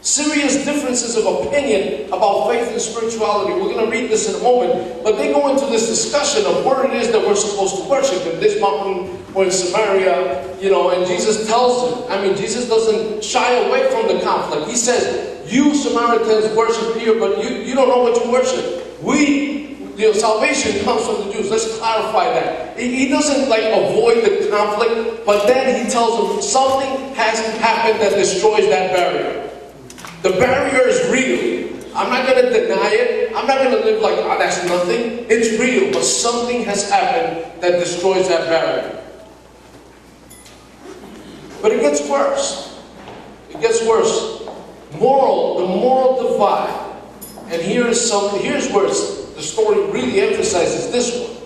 Serious 0.01 0.65
differences 0.65 1.15
of 1.15 1.45
opinion 1.45 2.07
about 2.07 2.49
faith 2.49 2.71
and 2.71 2.81
spirituality. 2.81 3.53
We're 3.53 3.73
going 3.73 3.85
to 3.85 3.91
read 3.91 4.09
this 4.09 4.27
in 4.27 4.41
a 4.41 4.43
moment. 4.43 5.03
But 5.03 5.17
they 5.17 5.31
go 5.31 5.49
into 5.49 5.67
this 5.67 5.87
discussion 5.87 6.43
of 6.47 6.65
where 6.65 6.85
it 6.85 6.93
is 6.93 7.11
that 7.11 7.21
we're 7.21 7.35
supposed 7.35 7.77
to 7.77 7.87
worship 7.87 8.25
in 8.33 8.39
this 8.39 8.59
mountain 8.59 9.23
or 9.35 9.45
in 9.45 9.51
Samaria, 9.51 10.57
you 10.59 10.71
know, 10.71 10.89
and 10.89 11.05
Jesus 11.05 11.45
tells 11.45 12.07
them. 12.07 12.11
I 12.11 12.19
mean, 12.19 12.35
Jesus 12.35 12.67
doesn't 12.67 13.23
shy 13.23 13.53
away 13.67 13.91
from 13.91 14.07
the 14.07 14.23
conflict. 14.23 14.71
He 14.71 14.75
says, 14.75 15.51
You 15.51 15.75
Samaritans 15.75 16.55
worship 16.57 16.97
here, 16.97 17.19
but 17.19 17.43
you, 17.43 17.57
you 17.57 17.75
don't 17.75 17.87
know 17.87 18.01
what 18.01 18.25
you 18.25 18.31
worship. 18.31 19.01
We, 19.03 19.77
you 19.97 20.07
know, 20.07 20.13
salvation 20.13 20.83
comes 20.83 21.05
from 21.05 21.27
the 21.27 21.33
Jews. 21.33 21.51
Let's 21.51 21.77
clarify 21.77 22.25
that. 22.33 22.75
He 22.79 23.07
doesn't 23.07 23.49
like 23.49 23.65
avoid 23.65 24.23
the 24.23 24.49
conflict, 24.49 25.27
but 25.27 25.45
then 25.45 25.85
he 25.85 25.91
tells 25.91 26.17
them 26.17 26.41
something 26.41 27.13
has 27.13 27.39
happened 27.59 28.01
that 28.01 28.15
destroys 28.15 28.67
that 28.69 28.95
barrier. 28.95 29.40
The 30.21 30.29
barrier 30.31 30.87
is 30.87 31.11
real. 31.11 31.61
I'm 31.95 32.09
not 32.09 32.25
going 32.25 32.45
to 32.45 32.51
deny 32.51 32.89
it. 32.91 33.35
I'm 33.35 33.47
not 33.47 33.57
going 33.57 33.71
to 33.71 33.83
live 33.83 34.01
like, 34.01 34.17
oh, 34.19 34.37
that's 34.37 34.63
nothing. 34.65 35.25
It's 35.29 35.59
real, 35.59 35.91
but 35.91 36.03
something 36.03 36.63
has 36.63 36.89
happened 36.89 37.61
that 37.61 37.79
destroys 37.79 38.27
that 38.29 38.47
barrier. 38.47 39.03
But 41.61 41.73
it 41.73 41.81
gets 41.81 42.07
worse. 42.07 42.81
It 43.49 43.59
gets 43.61 43.85
worse. 43.85 44.43
Moral, 44.99 45.59
the 45.59 45.67
moral 45.67 46.31
divide. 46.31 46.91
And 47.51 47.61
here 47.61 47.87
is 47.87 48.09
something, 48.09 48.41
here's 48.41 48.71
where 48.71 48.87
the 48.87 49.41
story 49.41 49.91
really 49.91 50.21
emphasizes 50.21 50.91
this 50.91 51.19
one. 51.19 51.41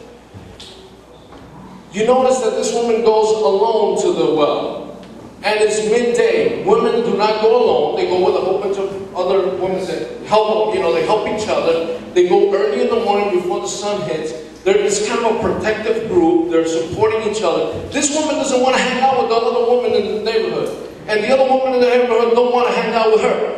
You 1.92 2.06
notice 2.06 2.40
that 2.40 2.52
this 2.52 2.74
woman 2.74 3.04
goes 3.04 3.32
alone 3.32 4.02
to 4.02 4.14
the 4.14 4.36
well. 4.36 4.85
And 5.46 5.62
it's 5.62 5.78
midday. 5.86 6.66
Women 6.66 7.04
do 7.04 7.16
not 7.16 7.40
go 7.40 7.56
alone. 7.56 7.98
They 7.98 8.08
go 8.08 8.26
with 8.26 8.36
a 8.36 8.42
whole 8.42 8.60
bunch 8.60 8.78
of 8.78 9.16
other 9.16 9.56
women 9.62 9.86
that 9.86 10.26
help, 10.26 10.74
you 10.74 10.82
know, 10.82 10.92
they 10.92 11.06
help 11.06 11.28
each 11.28 11.48
other. 11.48 12.00
They 12.16 12.28
go 12.28 12.52
early 12.52 12.82
in 12.82 12.90
the 12.90 13.06
morning 13.06 13.30
before 13.40 13.62
the 13.62 13.68
sun 13.68 14.02
hits. 14.10 14.34
They're 14.64 14.74
this 14.74 15.08
kind 15.08 15.24
of 15.24 15.36
a 15.36 15.40
protective 15.40 16.10
group. 16.10 16.50
They're 16.50 16.68
supporting 16.68 17.30
each 17.30 17.44
other. 17.44 17.80
This 17.90 18.10
woman 18.16 18.36
doesn't 18.36 18.60
want 18.60 18.76
to 18.76 18.82
hang 18.82 19.04
out 19.04 19.22
with 19.22 19.30
the 19.30 19.36
other 19.36 19.72
woman 19.72 19.94
in 19.94 20.16
the 20.16 20.24
neighborhood. 20.24 20.90
And 21.08 21.24
the 21.24 21.32
other 21.32 21.48
woman 21.48 21.76
in 21.76 21.80
the 21.80 21.90
neighborhood 21.90 22.34
don't 22.34 22.52
want 22.52 22.68
to 22.68 22.74
hang 22.74 22.96
out 22.96 23.12
with 23.12 23.22
her. 23.22 23.56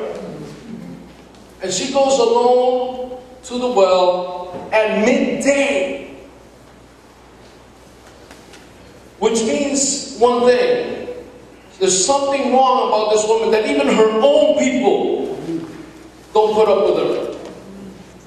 And 1.63 1.71
she 1.71 1.93
goes 1.93 2.19
alone 2.19 3.17
to 3.43 3.57
the 3.57 3.71
well 3.71 4.69
at 4.73 5.05
midday. 5.05 6.17
Which 9.19 9.41
means 9.43 10.17
one 10.17 10.45
thing. 10.45 10.96
There's 11.79 12.05
something 12.05 12.53
wrong 12.53 12.87
about 12.87 13.11
this 13.13 13.27
woman 13.27 13.51
that 13.51 13.67
even 13.67 13.87
her 13.87 14.09
own 14.19 14.57
people 14.57 15.35
don't 16.33 16.53
put 16.55 16.67
up 16.67 16.85
with 16.85 16.97
her. 16.97 17.37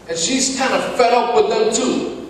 And 0.09 0.19
she's 0.19 0.57
kind 0.59 0.73
of 0.73 0.97
fed 0.97 1.13
up 1.13 1.35
with 1.35 1.49
them 1.49 1.75
too. 1.75 2.29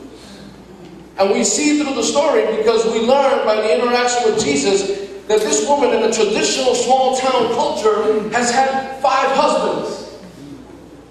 And 1.18 1.30
we 1.30 1.44
see 1.44 1.82
through 1.82 1.94
the 1.94 2.02
story 2.02 2.56
because 2.56 2.86
we 2.86 3.00
learn 3.00 3.44
by 3.44 3.56
the 3.56 3.74
interaction 3.74 4.32
with 4.32 4.42
Jesus 4.42 4.98
that 5.28 5.40
this 5.40 5.68
woman 5.68 5.90
in 5.90 6.02
a 6.02 6.12
traditional 6.12 6.74
small 6.74 7.16
town 7.18 7.52
culture 7.54 8.28
has 8.30 8.50
had 8.50 9.00
five 9.02 9.30
husbands. 9.36 10.18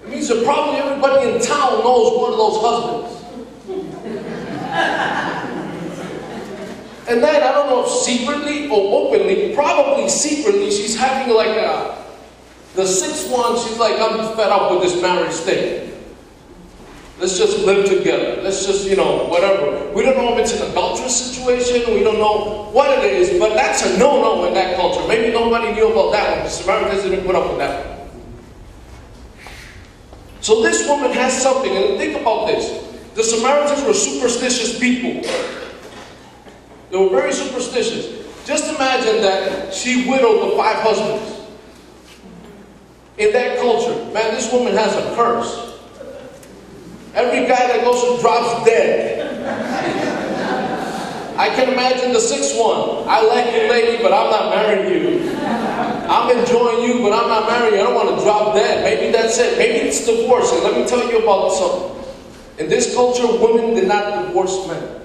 It 0.04 0.10
means 0.10 0.28
that 0.28 0.44
probably 0.44 0.80
everybody 0.80 1.30
in 1.30 1.40
town 1.40 1.84
knows 1.84 2.18
one 2.18 2.32
of 2.32 2.38
those 2.38 2.60
husbands. 2.60 3.16
And 7.10 7.20
then, 7.24 7.42
I 7.42 7.50
don't 7.50 7.66
know 7.66 7.84
if 7.84 7.90
secretly 7.90 8.68
or 8.68 9.08
openly, 9.08 9.52
probably 9.52 10.08
secretly, 10.08 10.70
she's 10.70 10.96
having 10.96 11.34
like 11.34 11.48
a, 11.48 12.06
the 12.76 12.86
sixth 12.86 13.28
one, 13.32 13.58
she's 13.58 13.78
like, 13.78 14.00
I'm 14.00 14.36
fed 14.36 14.48
up 14.48 14.70
with 14.70 14.82
this 14.82 15.02
marriage 15.02 15.34
thing. 15.34 15.90
Let's 17.18 17.36
just 17.36 17.66
live 17.66 17.84
together. 17.86 18.40
Let's 18.42 18.64
just, 18.64 18.88
you 18.88 18.94
know, 18.94 19.26
whatever. 19.26 19.92
We 19.92 20.02
don't 20.04 20.16
know 20.18 20.34
if 20.34 20.38
it's 20.38 20.58
an 20.58 20.70
adulterous 20.70 21.34
situation. 21.34 21.92
We 21.92 22.04
don't 22.04 22.18
know 22.18 22.70
what 22.70 22.96
it 22.98 23.12
is, 23.12 23.38
but 23.40 23.54
that's 23.54 23.84
a 23.84 23.98
no-no 23.98 24.46
in 24.46 24.54
that 24.54 24.76
culture. 24.76 25.06
Maybe 25.08 25.32
nobody 25.32 25.72
knew 25.72 25.90
about 25.90 26.12
that 26.12 26.36
one. 26.36 26.44
The 26.44 26.50
Samaritans 26.50 27.02
didn't 27.02 27.26
put 27.26 27.34
up 27.34 27.48
with 27.48 27.58
that 27.58 27.86
one. 27.86 28.08
So 30.42 30.62
this 30.62 30.88
woman 30.88 31.10
has 31.10 31.42
something, 31.42 31.76
and 31.76 31.98
think 31.98 32.20
about 32.20 32.46
this. 32.46 32.86
The 33.16 33.24
Samaritans 33.24 33.84
were 33.84 33.94
superstitious 33.94 34.78
people. 34.78 35.28
They 36.90 36.96
were 36.96 37.08
very 37.10 37.32
superstitious. 37.32 38.18
Just 38.46 38.74
imagine 38.74 39.22
that 39.22 39.72
she 39.72 40.08
widowed 40.10 40.50
the 40.50 40.56
five 40.56 40.76
husbands. 40.82 41.38
in 43.18 43.32
that 43.34 43.58
culture, 43.58 43.94
man, 44.14 44.34
this 44.34 44.50
woman 44.50 44.72
has 44.74 44.96
a 44.96 45.14
curse. 45.14 45.76
Every 47.14 47.46
guy 47.46 47.66
that 47.68 47.84
goes 47.84 48.00
to 48.16 48.20
drops 48.22 48.64
dead. 48.64 49.20
I 51.36 51.48
can 51.54 51.72
imagine 51.72 52.12
the 52.12 52.20
sixth 52.20 52.56
one. 52.58 53.06
I 53.08 53.20
like 53.22 53.46
you, 53.54 53.68
lady, 53.68 54.02
but 54.02 54.12
I'm 54.12 54.30
not 54.30 54.50
marrying 54.54 55.04
you. 55.04 55.36
I'm 55.36 56.36
enjoying 56.38 56.88
you, 56.88 57.02
but 57.02 57.12
I'm 57.12 57.28
not 57.28 57.48
marrying 57.48 57.74
you. 57.74 57.80
I 57.80 57.84
don't 57.84 57.94
want 57.94 58.16
to 58.16 58.24
drop 58.24 58.54
dead. 58.54 58.84
Maybe 58.84 59.12
that's 59.12 59.38
it. 59.38 59.58
Maybe 59.58 59.88
it's 59.88 60.04
divorce. 60.06 60.52
And 60.52 60.62
let 60.62 60.74
me 60.76 60.86
tell 60.86 61.06
you 61.10 61.22
about 61.22 61.50
something. 61.52 62.04
In 62.58 62.68
this 62.68 62.94
culture, 62.94 63.26
women 63.26 63.74
did 63.74 63.86
not 63.88 64.26
divorce 64.26 64.66
men. 64.66 64.99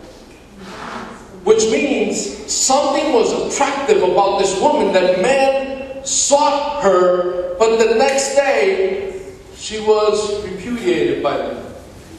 Which 1.45 1.63
means 1.71 2.51
something 2.51 3.13
was 3.13 3.31
attractive 3.31 4.03
about 4.03 4.39
this 4.39 4.59
woman 4.59 4.91
that 4.93 5.21
men 5.21 6.03
sought 6.03 6.83
her, 6.83 7.55
but 7.57 7.77
the 7.77 7.95
next 7.95 8.35
day 8.35 9.31
she 9.55 9.79
was 9.79 10.43
repudiated 10.43 11.23
by 11.23 11.37
them. 11.37 11.73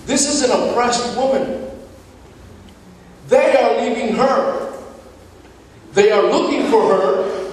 This 0.06 0.26
is 0.26 0.48
an 0.48 0.50
oppressed 0.50 1.16
woman. 1.16 1.70
They 3.28 3.56
are 3.56 3.82
leaving 3.82 4.14
her. 4.16 4.72
They 5.92 6.12
are 6.12 6.22
looking 6.22 6.70
for 6.70 6.82
her. 6.88 7.52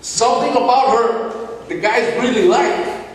Something 0.00 0.52
about 0.52 0.88
her 0.88 1.32
the 1.68 1.80
guys 1.80 2.20
really 2.20 2.48
like. 2.48 3.06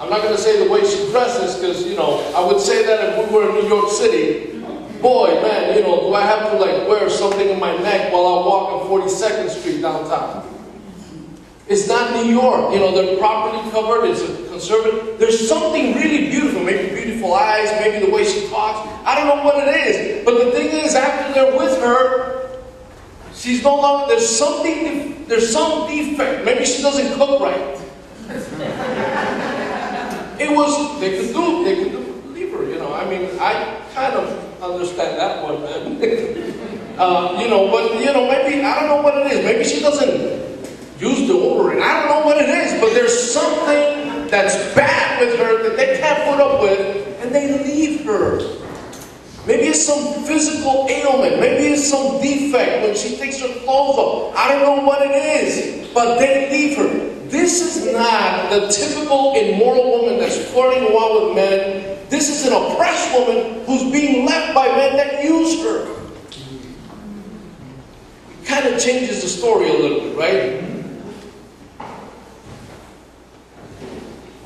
I'm 0.00 0.10
not 0.10 0.22
going 0.22 0.34
to 0.34 0.40
say 0.40 0.62
the 0.64 0.70
way 0.70 0.80
she 0.80 1.10
dresses 1.10 1.56
because, 1.56 1.86
you 1.86 1.96
know, 1.96 2.20
I 2.34 2.44
would 2.44 2.60
say 2.60 2.84
that 2.86 3.18
if 3.18 3.28
we 3.28 3.34
were 3.34 3.48
in 3.48 3.54
New 3.56 3.68
York 3.68 3.90
City. 3.90 4.57
Boy, 5.00 5.40
man, 5.42 5.76
you 5.76 5.82
know, 5.82 6.00
do 6.00 6.14
I 6.14 6.22
have 6.22 6.50
to 6.50 6.58
like 6.58 6.88
wear 6.88 7.08
something 7.08 7.48
in 7.48 7.60
my 7.60 7.76
neck 7.76 8.12
while 8.12 8.26
I 8.26 8.46
walk 8.46 8.82
on 8.82 8.88
42nd 8.88 9.48
Street 9.50 9.80
downtown? 9.80 10.44
It's 11.68 11.86
not 11.86 12.12
New 12.14 12.32
York. 12.32 12.72
You 12.72 12.80
know, 12.80 12.92
they're 12.94 13.18
properly 13.18 13.70
covered. 13.70 14.06
It's 14.06 14.22
a 14.22 14.48
conservative. 14.48 15.18
There's 15.18 15.46
something 15.46 15.94
really 15.94 16.30
beautiful. 16.30 16.64
Maybe 16.64 16.94
beautiful 16.94 17.34
eyes, 17.34 17.70
maybe 17.78 18.06
the 18.06 18.12
way 18.12 18.24
she 18.24 18.48
talks. 18.48 18.88
I 19.06 19.14
don't 19.14 19.36
know 19.36 19.44
what 19.44 19.68
it 19.68 19.74
is. 19.86 20.24
But 20.24 20.44
the 20.44 20.50
thing 20.52 20.68
is, 20.68 20.94
after 20.94 21.32
they're 21.34 21.56
with 21.56 21.78
her, 21.82 22.58
she's 23.34 23.62
no 23.62 23.76
longer, 23.76 24.08
there's 24.08 24.28
something, 24.28 25.26
there's 25.26 25.52
some 25.52 25.86
defect. 25.86 26.44
Maybe 26.44 26.64
she 26.64 26.82
doesn't 26.82 27.14
cook 27.18 27.40
right. 27.40 27.78
It 30.40 30.56
was, 30.56 31.00
they 31.00 31.18
could 31.18 31.34
do, 31.34 31.64
they 31.64 31.82
could 31.82 31.92
do, 31.92 32.30
leave 32.32 32.52
her, 32.52 32.64
you 32.64 32.78
know. 32.78 32.94
I 32.94 33.04
mean, 33.10 33.28
I 33.38 33.82
kind 33.92 34.14
of 34.14 34.47
understand 34.66 35.18
that 35.18 35.42
one, 35.42 35.62
man. 35.62 36.98
uh, 36.98 37.38
you 37.40 37.48
know, 37.48 37.70
but, 37.70 38.00
you 38.00 38.12
know, 38.12 38.28
maybe, 38.28 38.62
I 38.64 38.80
don't 38.80 38.88
know 38.88 39.02
what 39.02 39.18
it 39.18 39.32
is. 39.32 39.44
Maybe 39.44 39.64
she 39.64 39.80
doesn't 39.80 40.10
use 41.00 41.28
the 41.28 41.34
deodorant. 41.34 41.82
I 41.82 42.00
don't 42.00 42.08
know 42.10 42.26
what 42.26 42.36
it 42.38 42.48
is, 42.48 42.80
but 42.80 42.92
there's 42.92 43.32
something 43.32 44.28
that's 44.28 44.56
bad 44.74 45.20
with 45.20 45.38
her 45.38 45.68
that 45.68 45.76
they 45.76 45.98
can't 45.98 46.24
put 46.28 46.40
up 46.40 46.60
with, 46.60 47.22
and 47.22 47.34
they 47.34 47.62
leave 47.64 48.04
her. 48.04 48.38
Maybe 49.46 49.68
it's 49.68 49.86
some 49.86 50.24
physical 50.24 50.86
ailment. 50.90 51.40
Maybe 51.40 51.72
it's 51.72 51.88
some 51.88 52.20
defect 52.20 52.82
when 52.82 52.94
she 52.94 53.16
takes 53.16 53.40
her 53.40 53.48
clothes 53.64 53.96
off. 53.96 54.36
I 54.36 54.52
don't 54.52 54.60
know 54.76 54.84
what 54.84 55.00
it 55.00 55.14
is, 55.14 55.88
but 55.94 56.18
they 56.18 56.50
leave 56.50 56.76
her. 56.76 57.08
This 57.28 57.76
is 57.76 57.92
not 57.92 58.50
the 58.50 58.68
typical 58.68 59.34
immoral 59.36 60.00
woman 60.00 60.18
that's 60.18 60.36
flirting 60.50 60.82
around 60.82 61.28
with 61.28 61.36
men. 61.36 61.87
This 62.08 62.30
is 62.30 62.46
an 62.46 62.54
oppressed 62.54 63.12
woman 63.12 63.64
who's 63.66 63.90
being 63.92 64.24
left 64.26 64.54
by 64.54 64.66
men 64.68 64.96
that 64.96 65.22
use 65.22 65.60
her. 65.62 65.94
It 68.40 68.46
kind 68.46 68.66
of 68.66 68.80
changes 68.80 69.22
the 69.22 69.28
story 69.28 69.68
a 69.68 69.74
little 69.74 70.00
bit, 70.00 70.16
right? 70.16 70.62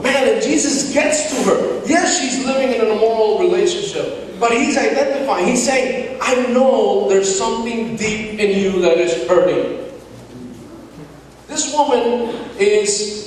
Man, 0.02 0.34
and 0.34 0.42
Jesus 0.42 0.92
gets 0.92 1.30
to 1.30 1.36
her. 1.44 1.86
Yes, 1.86 2.18
she's 2.20 2.44
living 2.44 2.72
in 2.74 2.80
an 2.80 2.96
immoral 2.96 3.38
relationship, 3.38 4.40
but 4.40 4.50
he's 4.50 4.76
identifying. 4.76 5.46
He's 5.46 5.64
saying, 5.64 6.18
I 6.20 6.34
know 6.48 7.08
there's 7.08 7.38
something 7.38 7.94
deep 7.94 8.40
in 8.40 8.58
you 8.58 8.80
that 8.82 8.98
is 8.98 9.28
hurting. 9.28 9.78
This 11.46 11.72
woman 11.72 12.34
is 12.58 13.21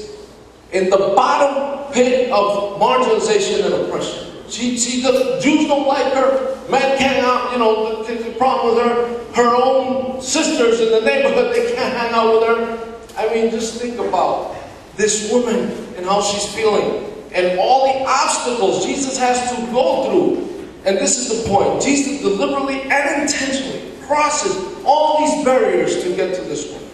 in 0.72 0.90
the 0.90 0.98
bottom 0.98 1.94
pit 1.94 2.32
of 2.32 2.80
marginalization 2.80 3.66
and 3.66 3.74
oppression. 3.86 4.32
She, 4.50 4.78
she 4.78 5.02
does, 5.02 5.44
Jews 5.44 5.68
don't 5.68 5.88
like 5.88 6.14
her. 6.14 6.56
Men 6.70 6.98
can't 6.98 7.26
out, 7.26 7.52
you 7.52 7.60
know, 7.60 8.04
the, 8.04 8.14
the 8.16 8.32
problem 8.38 8.76
with 8.76 8.86
her. 8.86 9.34
Her 9.34 9.56
own 9.56 10.22
sisters 10.22 10.80
in 10.80 10.92
the 10.92 11.02
neighborhood, 11.02 11.54
they 11.56 11.74
can't 11.74 11.94
hang 11.98 12.14
out 12.14 12.34
with 12.34 12.44
her. 12.44 12.98
I 13.18 13.34
mean, 13.34 13.52
just 13.52 13.82
think 13.82 13.98
about 14.00 14.56
this 14.98 15.32
woman 15.32 15.72
and 15.96 16.06
how 16.06 16.22
she's 16.22 16.54
feeling. 16.54 17.12
And 17.34 17.60
all 17.60 17.94
the 17.94 18.06
obstacles 18.08 18.86
Jesus 18.86 19.18
has 19.18 19.52
to 19.52 19.72
go 19.72 20.10
through. 20.10 20.70
And 20.86 20.98
this 20.98 21.18
is 21.18 21.44
the 21.44 21.50
point. 21.50 21.82
Jesus 21.82 22.22
deliberately 22.22 22.82
and 22.84 23.24
intentionally 23.24 23.92
crosses 24.04 24.56
all 24.86 25.20
these 25.20 25.44
barriers 25.44 26.04
to 26.04 26.16
get 26.16 26.36
to 26.36 26.42
this 26.42 26.72
woman. 26.72 26.85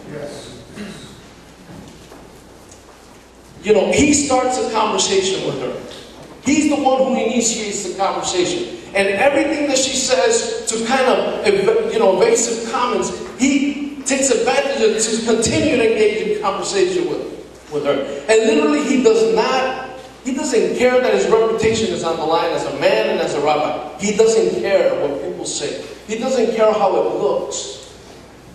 You 3.63 3.73
know, 3.73 3.91
he 3.91 4.13
starts 4.13 4.57
a 4.57 4.71
conversation 4.71 5.45
with 5.45 5.61
her. 5.61 5.97
He's 6.43 6.69
the 6.69 6.81
one 6.81 6.97
who 6.97 7.13
initiates 7.13 7.83
the 7.83 7.97
conversation. 7.97 8.77
And 8.95 9.07
everything 9.07 9.67
that 9.67 9.77
she 9.77 9.95
says 9.95 10.65
to 10.67 10.85
kind 10.85 11.05
of, 11.05 11.93
you 11.93 11.99
know, 11.99 12.21
evasive 12.21 12.71
comments, 12.71 13.09
he 13.37 14.01
takes 14.03 14.31
advantage 14.31 14.81
of 14.81 15.01
to 15.01 15.25
continue 15.25 15.77
to 15.77 15.91
engage 15.91 16.27
in 16.27 16.41
conversation 16.41 17.07
with, 17.09 17.69
with 17.71 17.85
her. 17.85 18.01
And 18.27 18.47
literally, 18.47 18.83
he 18.83 19.03
does 19.03 19.33
not, 19.35 19.89
he 20.25 20.33
doesn't 20.33 20.77
care 20.77 20.99
that 20.99 21.13
his 21.13 21.27
reputation 21.27 21.93
is 21.93 22.03
on 22.03 22.17
the 22.17 22.25
line 22.25 22.51
as 22.51 22.65
a 22.65 22.79
man 22.79 23.09
and 23.11 23.19
as 23.21 23.35
a 23.35 23.41
rabbi. 23.41 23.97
He 23.99 24.17
doesn't 24.17 24.61
care 24.61 24.93
what 25.01 25.21
people 25.23 25.45
say. 25.45 25.85
He 26.07 26.17
doesn't 26.17 26.55
care 26.55 26.73
how 26.73 26.95
it 26.95 27.21
looks 27.21 27.95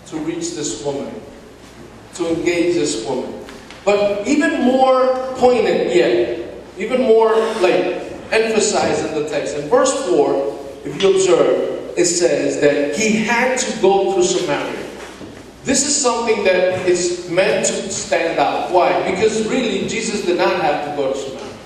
to 0.07 0.17
reach 0.19 0.53
this 0.53 0.83
woman, 0.83 1.13
to 2.15 2.27
engage 2.27 2.75
this 2.75 3.05
woman. 3.05 3.33
But 3.87 4.27
even 4.27 4.63
more 4.63 5.15
poignant 5.37 5.95
yet, 5.95 6.43
even 6.77 7.03
more 7.03 7.33
like 7.63 8.03
emphasized 8.35 9.05
in 9.05 9.23
the 9.23 9.29
text. 9.29 9.55
In 9.55 9.69
verse 9.69 9.93
4, 10.09 10.59
if 10.83 11.01
you 11.01 11.15
observe, 11.15 11.97
it 11.97 12.03
says 12.03 12.59
that 12.59 12.97
he 12.97 13.23
had 13.23 13.57
to 13.57 13.81
go 13.81 14.11
through 14.11 14.23
Samaria. 14.23 14.85
This 15.63 15.87
is 15.87 15.95
something 15.95 16.43
that 16.43 16.85
is 16.85 17.29
meant 17.31 17.65
to 17.67 17.89
stand 17.89 18.37
out. 18.37 18.71
Why? 18.71 19.09
Because 19.09 19.47
really, 19.47 19.87
Jesus 19.87 20.25
did 20.25 20.37
not 20.37 20.61
have 20.61 20.89
to 20.89 20.95
go 20.97 21.13
to 21.13 21.17
Samaria. 21.17 21.57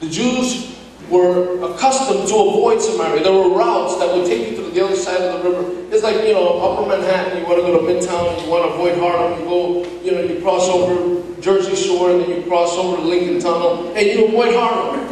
The 0.00 0.08
Jews 0.08 0.74
were 1.10 1.62
accustomed 1.70 2.28
to 2.28 2.34
avoid 2.34 2.80
Samaria. 2.80 3.22
There 3.22 3.30
were 3.30 3.50
routes 3.50 3.98
that 3.98 4.10
would 4.16 4.24
take 4.24 4.52
you 4.52 4.56
to 4.56 4.70
the 4.70 4.82
other 4.82 4.96
side 4.96 5.20
of 5.20 5.42
the 5.42 5.50
river. 5.50 5.83
It's 6.04 6.12
like, 6.12 6.28
you 6.28 6.34
know, 6.34 6.60
upper 6.60 6.86
Manhattan, 6.86 7.38
you 7.40 7.48
want 7.48 7.64
to 7.64 7.66
go 7.66 7.80
to 7.80 7.86
Midtown, 7.88 8.44
you 8.44 8.50
want 8.50 8.68
to 8.68 8.74
avoid 8.74 8.98
Harlem, 8.98 9.40
you 9.40 9.46
go, 9.46 9.84
you 10.04 10.12
know, 10.12 10.20
you 10.20 10.38
cross 10.42 10.68
over 10.68 11.40
Jersey 11.40 11.74
Shore, 11.74 12.10
and 12.10 12.20
then 12.20 12.28
you 12.28 12.42
cross 12.46 12.76
over 12.76 13.00
the 13.00 13.08
Lincoln 13.08 13.40
Tunnel, 13.40 13.90
and 13.96 14.06
you 14.06 14.26
avoid 14.26 14.54
Harlem. 14.54 15.00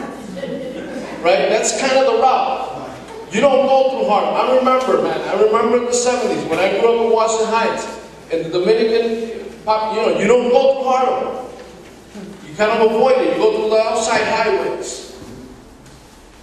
Right? 1.22 1.48
That's 1.48 1.80
kind 1.80 1.96
of 1.96 2.12
the 2.12 2.20
route. 2.20 2.90
You 3.30 3.40
don't 3.40 3.64
go 3.64 3.90
through 3.90 4.08
Harlem. 4.10 4.34
I 4.34 4.58
remember, 4.58 5.02
man, 5.02 5.18
I 5.22 5.40
remember 5.40 5.78
in 5.78 5.84
the 5.84 5.92
70s 5.92 6.50
when 6.50 6.58
I 6.58 6.78
grew 6.78 6.92
up 6.92 7.06
in 7.06 7.12
Washington 7.12 7.46
Heights, 7.46 7.86
and 8.30 8.44
the 8.44 8.50
Dominican, 8.50 9.48
you 9.48 9.64
know, 9.64 10.18
you 10.18 10.26
don't 10.26 10.50
go 10.50 10.74
through 10.74 10.90
Harlem. 10.92 11.46
You 12.46 12.54
kind 12.54 12.70
of 12.70 12.90
avoid 12.90 13.16
it. 13.16 13.32
You 13.32 13.42
go 13.42 13.56
through 13.56 13.70
the 13.70 13.76
outside 13.76 14.24
highways. 14.24 15.16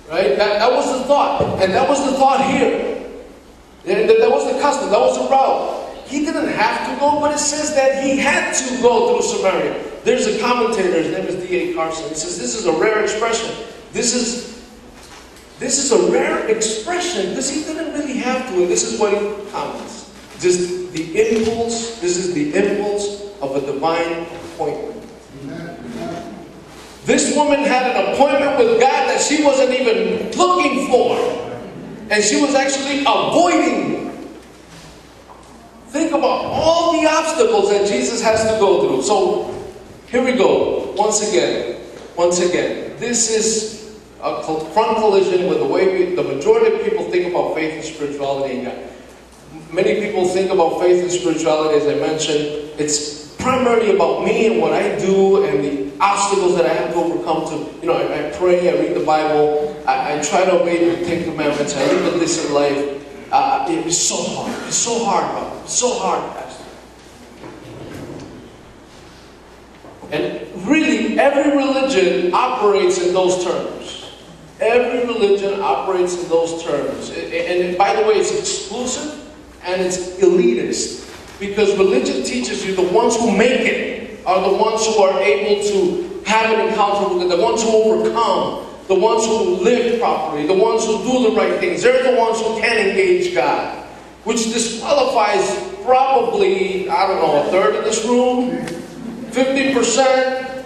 Right? 0.09 0.35
That, 0.37 0.57
that 0.57 0.71
was 0.71 0.97
the 0.97 1.05
thought. 1.05 1.61
And 1.61 1.71
that 1.71 1.87
was 1.87 2.03
the 2.09 2.17
thought 2.17 2.43
here. 2.49 2.98
That, 3.85 4.29
was 4.29 4.53
the 4.53 4.59
custom. 4.61 4.89
That 4.89 4.99
was 4.99 5.17
the 5.17 5.29
route. 5.29 6.07
He 6.07 6.25
didn't 6.25 6.49
have 6.49 6.89
to 6.89 6.99
go, 6.99 7.19
but 7.19 7.33
it 7.33 7.39
says 7.39 7.75
that 7.75 8.03
he 8.03 8.17
had 8.17 8.53
to 8.53 8.81
go 8.81 9.13
through 9.13 9.37
Samaria. 9.37 9.83
There's 10.03 10.25
a 10.27 10.39
commentator, 10.39 11.01
his 11.01 11.11
name 11.11 11.25
is 11.25 11.47
D.A. 11.47 11.73
Carson. 11.75 12.09
He 12.09 12.15
says 12.15 12.39
this 12.39 12.55
is 12.55 12.65
a 12.65 12.73
rare 12.73 13.03
expression. 13.03 13.55
This 13.91 14.13
is 14.13 14.49
this 15.59 15.77
is 15.77 15.91
a 15.91 16.11
rare 16.11 16.47
expression 16.47 17.29
because 17.29 17.49
he 17.49 17.63
didn't 17.63 17.93
really 17.93 18.17
have 18.19 18.47
to, 18.49 18.61
and 18.61 18.71
this 18.71 18.83
is 18.83 18.97
what 18.97 19.11
he 19.11 19.19
comments. 19.51 20.09
Just 20.39 20.93
the 20.93 21.35
impulse, 21.35 21.99
this 21.99 22.15
is 22.15 22.33
the 22.33 22.55
impulse 22.55 23.37
of 23.41 23.57
a 23.57 23.61
divine 23.65 24.25
appointment. 24.53 25.03
This 27.03 27.35
woman 27.35 27.59
had 27.59 27.91
an 27.91 28.13
appointment 28.13 28.57
with 28.57 28.79
God 28.79 29.09
that 29.09 29.19
she 29.19 29.43
wasn't 29.43 29.71
even 29.71 30.31
looking 30.37 30.87
for. 30.87 31.17
And 32.09 32.23
she 32.23 32.41
was 32.41 32.55
actually 32.55 33.01
avoiding. 33.01 34.09
Think 35.87 36.11
about 36.11 36.45
all 36.45 36.99
the 36.99 37.07
obstacles 37.07 37.69
that 37.69 37.87
Jesus 37.87 38.21
has 38.21 38.43
to 38.43 38.59
go 38.59 38.87
through. 38.87 39.03
So 39.03 39.73
here 40.07 40.23
we 40.23 40.33
go. 40.33 40.91
Once 40.97 41.27
again. 41.29 41.81
Once 42.15 42.39
again. 42.39 42.97
This 42.97 43.29
is 43.29 43.99
a 44.21 44.43
front 44.43 44.97
collision 44.97 45.47
with 45.47 45.59
the 45.59 45.65
way 45.65 46.07
we, 46.07 46.15
the 46.15 46.23
majority 46.23 46.75
of 46.75 46.83
people 46.83 47.09
think 47.09 47.31
about 47.31 47.55
faith 47.55 47.73
and 47.75 47.83
spirituality. 47.83 48.67
Many 49.71 50.01
people 50.01 50.27
think 50.27 50.51
about 50.51 50.79
faith 50.79 51.01
and 51.01 51.11
spirituality, 51.11 51.79
as 51.79 51.87
I 51.87 51.95
mentioned, 51.99 52.71
it's 52.79 53.35
primarily 53.35 53.95
about 53.95 54.25
me 54.25 54.47
and 54.47 54.61
what 54.61 54.73
I 54.73 54.97
do 54.97 55.45
and 55.45 55.63
the 55.63 55.88
obstacles 55.99 56.55
that 56.55 56.65
I 56.65 56.73
have 56.73 56.93
to 56.93 56.99
overcome 56.99 57.45
to, 57.49 57.79
you 57.81 57.87
know, 57.87 57.93
I, 57.93 58.27
I 58.27 58.31
pray, 58.31 58.69
I 58.69 58.81
read 58.81 58.95
the 58.95 59.05
Bible, 59.05 59.81
I, 59.85 60.17
I 60.17 60.21
try 60.21 60.45
to 60.45 60.61
obey 60.61 60.95
the 60.95 61.05
Ten 61.05 61.23
Commandments, 61.23 61.75
I 61.75 61.85
live 61.85 62.15
a 62.15 62.19
decent 62.19 62.53
life. 62.53 62.95
Uh, 63.31 63.67
it 63.69 63.85
is 63.85 63.99
so 63.99 64.15
hard. 64.15 64.67
It's 64.67 64.75
so 64.75 65.03
hard, 65.05 65.23
Bob. 65.33 65.61
It's 65.63 65.77
so 65.77 65.93
hard, 65.99 66.35
Pastor. 66.35 66.65
And 70.11 70.67
really, 70.67 71.19
every 71.19 71.55
religion 71.55 72.33
operates 72.33 72.99
in 72.99 73.13
those 73.13 73.43
terms. 73.43 74.11
Every 74.59 75.05
religion 75.05 75.61
operates 75.61 76.21
in 76.21 76.27
those 76.27 76.63
terms. 76.63 77.11
And, 77.11 77.33
and 77.33 77.77
by 77.77 77.95
the 77.95 78.01
way, 78.07 78.15
it's 78.15 78.31
exclusive 78.31 79.31
and 79.63 79.81
it's 79.81 80.17
elitist. 80.17 81.05
Because 81.39 81.77
religion 81.77 82.23
teaches 82.23 82.65
you 82.65 82.75
the 82.75 82.81
ones 82.81 83.15
who 83.15 83.37
make 83.37 83.61
it 83.61 83.98
are 84.29 84.47
the 84.47 84.57
ones 84.57 84.85
who 84.85 85.01
are 85.01 85.19
able 85.21 85.63
to 85.63 86.21
have 86.23 86.51
an 86.53 86.67
encounter 86.67 87.15
with 87.15 87.27
God, 87.27 87.35
the 87.35 87.43
ones 87.43 87.63
who 87.63 87.69
overcome, 87.69 88.67
the 88.87 88.93
ones 88.93 89.25
who 89.25 89.55
live 89.63 89.99
properly, 89.99 90.45
the 90.45 90.53
ones 90.53 90.85
who 90.85 91.01
do 91.03 91.31
the 91.31 91.35
right 91.35 91.59
things. 91.59 91.81
They're 91.81 92.11
the 92.11 92.15
ones 92.15 92.37
who 92.39 92.59
can 92.59 92.77
engage 92.77 93.33
God. 93.33 93.87
Which 94.25 94.43
disqualifies 94.53 95.73
probably, 95.83 96.87
I 96.87 97.07
don't 97.07 97.17
know, 97.17 97.47
a 97.47 97.51
third 97.51 97.75
of 97.75 97.85
this 97.85 98.05
room, 98.05 98.51
50%. 99.31 100.63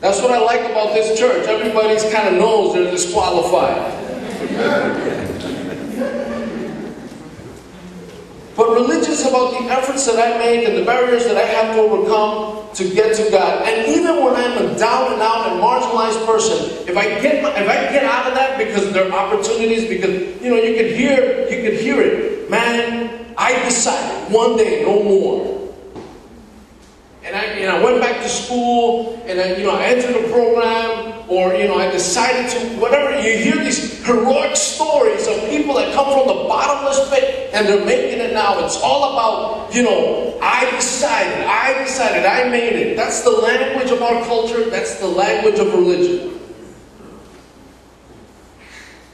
That's 0.00 0.20
what 0.20 0.32
I 0.32 0.38
like 0.38 0.68
about 0.68 0.94
this 0.94 1.16
church. 1.16 1.46
Everybody's 1.46 2.02
kind 2.12 2.28
of 2.28 2.34
knows 2.34 2.74
they're 2.74 2.90
disqualified. 2.90 4.07
Is 8.78 9.26
about 9.26 9.58
the 9.58 9.70
efforts 9.70 10.06
that 10.06 10.14
I 10.14 10.38
make 10.38 10.68
and 10.68 10.76
the 10.78 10.84
barriers 10.84 11.24
that 11.24 11.36
I 11.36 11.42
have 11.42 11.74
to 11.74 11.80
overcome 11.80 12.72
to 12.74 12.94
get 12.94 13.16
to 13.16 13.28
God. 13.30 13.66
And 13.66 13.88
even 13.88 14.22
when 14.22 14.36
I'm 14.36 14.52
a 14.58 14.78
down 14.78 15.14
and 15.14 15.22
out 15.22 15.50
and 15.50 15.60
marginalized 15.60 16.24
person, 16.24 16.86
if 16.86 16.96
I 16.96 17.20
get 17.20 17.42
my, 17.42 17.50
if 17.58 17.68
I 17.68 17.90
get 17.90 18.04
out 18.04 18.28
of 18.28 18.34
that 18.34 18.56
because 18.56 18.92
there 18.92 19.10
are 19.10 19.12
opportunities, 19.12 19.88
because 19.88 20.40
you 20.40 20.50
know 20.50 20.56
you 20.62 20.76
could 20.76 20.92
hear 20.94 21.48
you 21.50 21.68
could 21.68 21.80
hear 21.80 22.00
it, 22.00 22.48
man. 22.48 23.34
I 23.36 23.64
decided 23.64 24.32
one 24.32 24.56
day 24.56 24.82
no 24.84 25.02
more. 25.02 25.74
And 27.24 27.36
I, 27.36 27.60
know, 27.60 27.76
I 27.76 27.84
went 27.84 28.00
back 28.00 28.22
to 28.22 28.28
school, 28.28 29.20
and 29.26 29.40
I, 29.40 29.56
you 29.56 29.64
know, 29.64 29.74
I 29.74 29.84
entered 29.84 30.24
a 30.24 30.32
program, 30.32 31.07
or 31.28 31.54
you 31.54 31.68
know, 31.68 31.76
I 31.78 31.90
decided 31.90 32.50
to 32.50 32.80
whatever. 32.80 33.16
You 33.20 33.36
hear 33.36 33.56
these 33.56 34.04
heroic 34.04 34.56
stories 34.56 35.26
of 35.26 35.48
people 35.50 35.74
that 35.74 35.92
come 35.94 36.06
from 36.06 36.26
the 36.26 36.44
bottomless 36.48 37.10
pit 37.10 37.50
and 37.52 37.66
they're 37.66 37.84
making 37.84 38.20
it 38.20 38.32
now. 38.32 38.64
It's 38.64 38.80
all 38.80 39.12
about, 39.12 39.74
you 39.74 39.82
know, 39.82 40.38
I 40.40 40.70
decided, 40.70 41.44
I 41.46 41.84
decided, 41.84 42.24
I 42.24 42.48
made 42.48 42.74
it. 42.74 42.96
That's 42.96 43.22
the 43.22 43.30
language 43.30 43.90
of 43.90 44.02
our 44.02 44.24
culture. 44.24 44.70
That's 44.70 44.98
the 45.00 45.06
language 45.06 45.58
of 45.58 45.72
religion. 45.74 46.40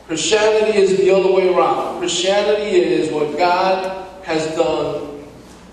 Christianity 0.06 0.78
is 0.78 0.96
the 0.98 1.10
other 1.10 1.32
way 1.32 1.52
around. 1.52 1.98
Christianity 1.98 2.76
is 2.76 3.10
what 3.10 3.38
God 3.38 4.06
has 4.24 4.54
done 4.54 5.24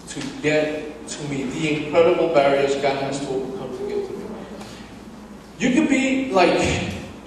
to 0.07 0.21
get 0.41 1.07
to 1.07 1.27
me, 1.27 1.43
the 1.43 1.85
incredible 1.85 2.33
barriers 2.33 2.75
God 2.75 2.97
has 3.03 3.19
to. 3.27 3.40
You 5.61 5.69
could 5.73 5.89
be 5.89 6.31
like 6.31 6.57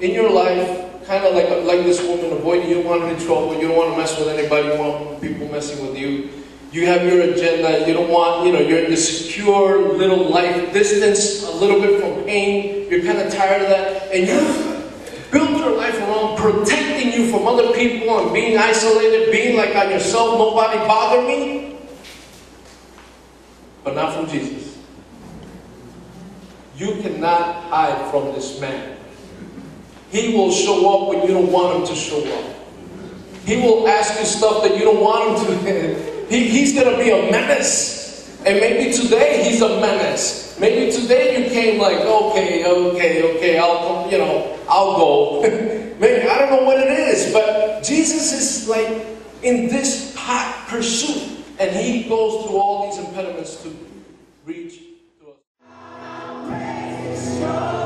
in 0.01 0.11
your 0.11 0.29
life, 0.29 1.07
kind 1.07 1.25
of 1.25 1.35
like 1.35 1.49
like 1.63 1.87
this 1.87 2.03
woman, 2.03 2.33
avoiding 2.33 2.69
you 2.69 2.83
don't 2.83 2.87
want 2.87 3.03
any 3.05 3.25
trouble, 3.25 3.55
you 3.55 3.69
don't 3.69 3.77
want 3.77 3.93
to 3.93 3.97
mess 3.97 4.19
with 4.19 4.27
anybody, 4.27 4.75
you 4.75 4.77
want 4.77 5.21
people 5.23 5.47
messing 5.49 5.87
with 5.87 5.97
you. 5.97 6.31
You 6.73 6.87
have 6.87 7.07
your 7.07 7.23
agenda, 7.23 7.87
you 7.87 7.95
don't 7.95 8.11
want, 8.11 8.45
you 8.45 8.53
know, 8.53 8.59
you're 8.59 8.81
in 8.81 8.91
this 8.91 9.27
secure 9.27 9.95
little 9.97 10.29
life 10.29 10.73
distance, 10.73 11.45
a 11.45 11.53
little 11.53 11.81
bit 11.81 12.01
from 12.01 12.25
pain, 12.25 12.91
you're 12.91 13.05
kind 13.05 13.19
of 13.19 13.33
tired 13.33 13.63
of 13.63 13.69
that, 13.69 14.11
and 14.13 14.27
you've 14.27 15.31
built 15.31 15.51
your 15.51 15.77
life 15.77 15.95
around 16.01 16.37
protecting 16.37 17.13
you 17.13 17.31
from 17.31 17.47
other 17.47 17.73
people 17.73 18.19
and 18.19 18.35
being 18.35 18.59
isolated, 18.59 19.31
being 19.31 19.57
like 19.57 19.77
on 19.77 19.89
yourself, 19.91 20.37
nobody 20.37 20.79
bother 20.79 21.23
me 21.23 21.79
but 23.85 23.95
not 23.95 24.15
from 24.15 24.27
Jesus. 24.27 24.74
You 26.77 27.01
cannot 27.03 27.65
hide 27.71 28.11
from 28.11 28.33
this 28.35 28.61
man. 28.61 28.97
He 30.11 30.35
will 30.35 30.51
show 30.51 30.79
up 30.95 31.09
when 31.09 31.23
you 31.29 31.35
don't 31.35 31.51
want 31.51 31.81
him 31.81 31.87
to 31.87 31.95
show 31.95 32.19
up. 32.33 32.55
He 33.45 33.57
will 33.57 33.87
ask 33.89 34.19
you 34.19 34.27
stuff 34.27 34.63
that 34.63 34.77
you 34.77 34.85
don't 34.85 35.01
want 35.01 35.39
him 35.39 35.59
to. 35.65 36.27
he, 36.29 36.49
he's 36.49 36.75
going 36.75 36.91
to 36.91 37.03
be 37.03 37.11
a 37.11 37.31
menace. 37.31 38.41
And 38.47 38.61
maybe 38.61 38.93
today 38.93 39.45
he's 39.45 39.61
a 39.61 39.81
menace. 39.81 40.59
Maybe 40.59 40.91
today 40.93 41.43
you 41.45 41.51
came 41.51 41.81
like, 41.81 41.99
okay, 41.99 42.65
okay, 42.65 43.37
okay, 43.37 43.59
I'll, 43.59 44.11
you 44.11 44.19
know, 44.19 44.59
I'll 44.69 44.97
go. 44.97 45.43
maybe, 45.99 46.29
I 46.29 46.39
don't 46.39 46.51
know 46.51 46.65
what 46.65 46.79
it 46.79 46.91
is, 46.91 47.33
but 47.33 47.83
Jesus 47.83 48.33
is 48.33 48.69
like 48.69 49.07
in 49.43 49.69
this 49.69 50.15
hot 50.15 50.67
pursuit. 50.69 51.45
And 51.59 51.75
he 51.75 52.09
goes 52.09 52.45
through 52.45 52.57
all 52.57 52.91
these 52.91 52.99
impediments 52.99 53.63
to 53.63 53.77
reach 54.45 54.84
求。 57.45 57.84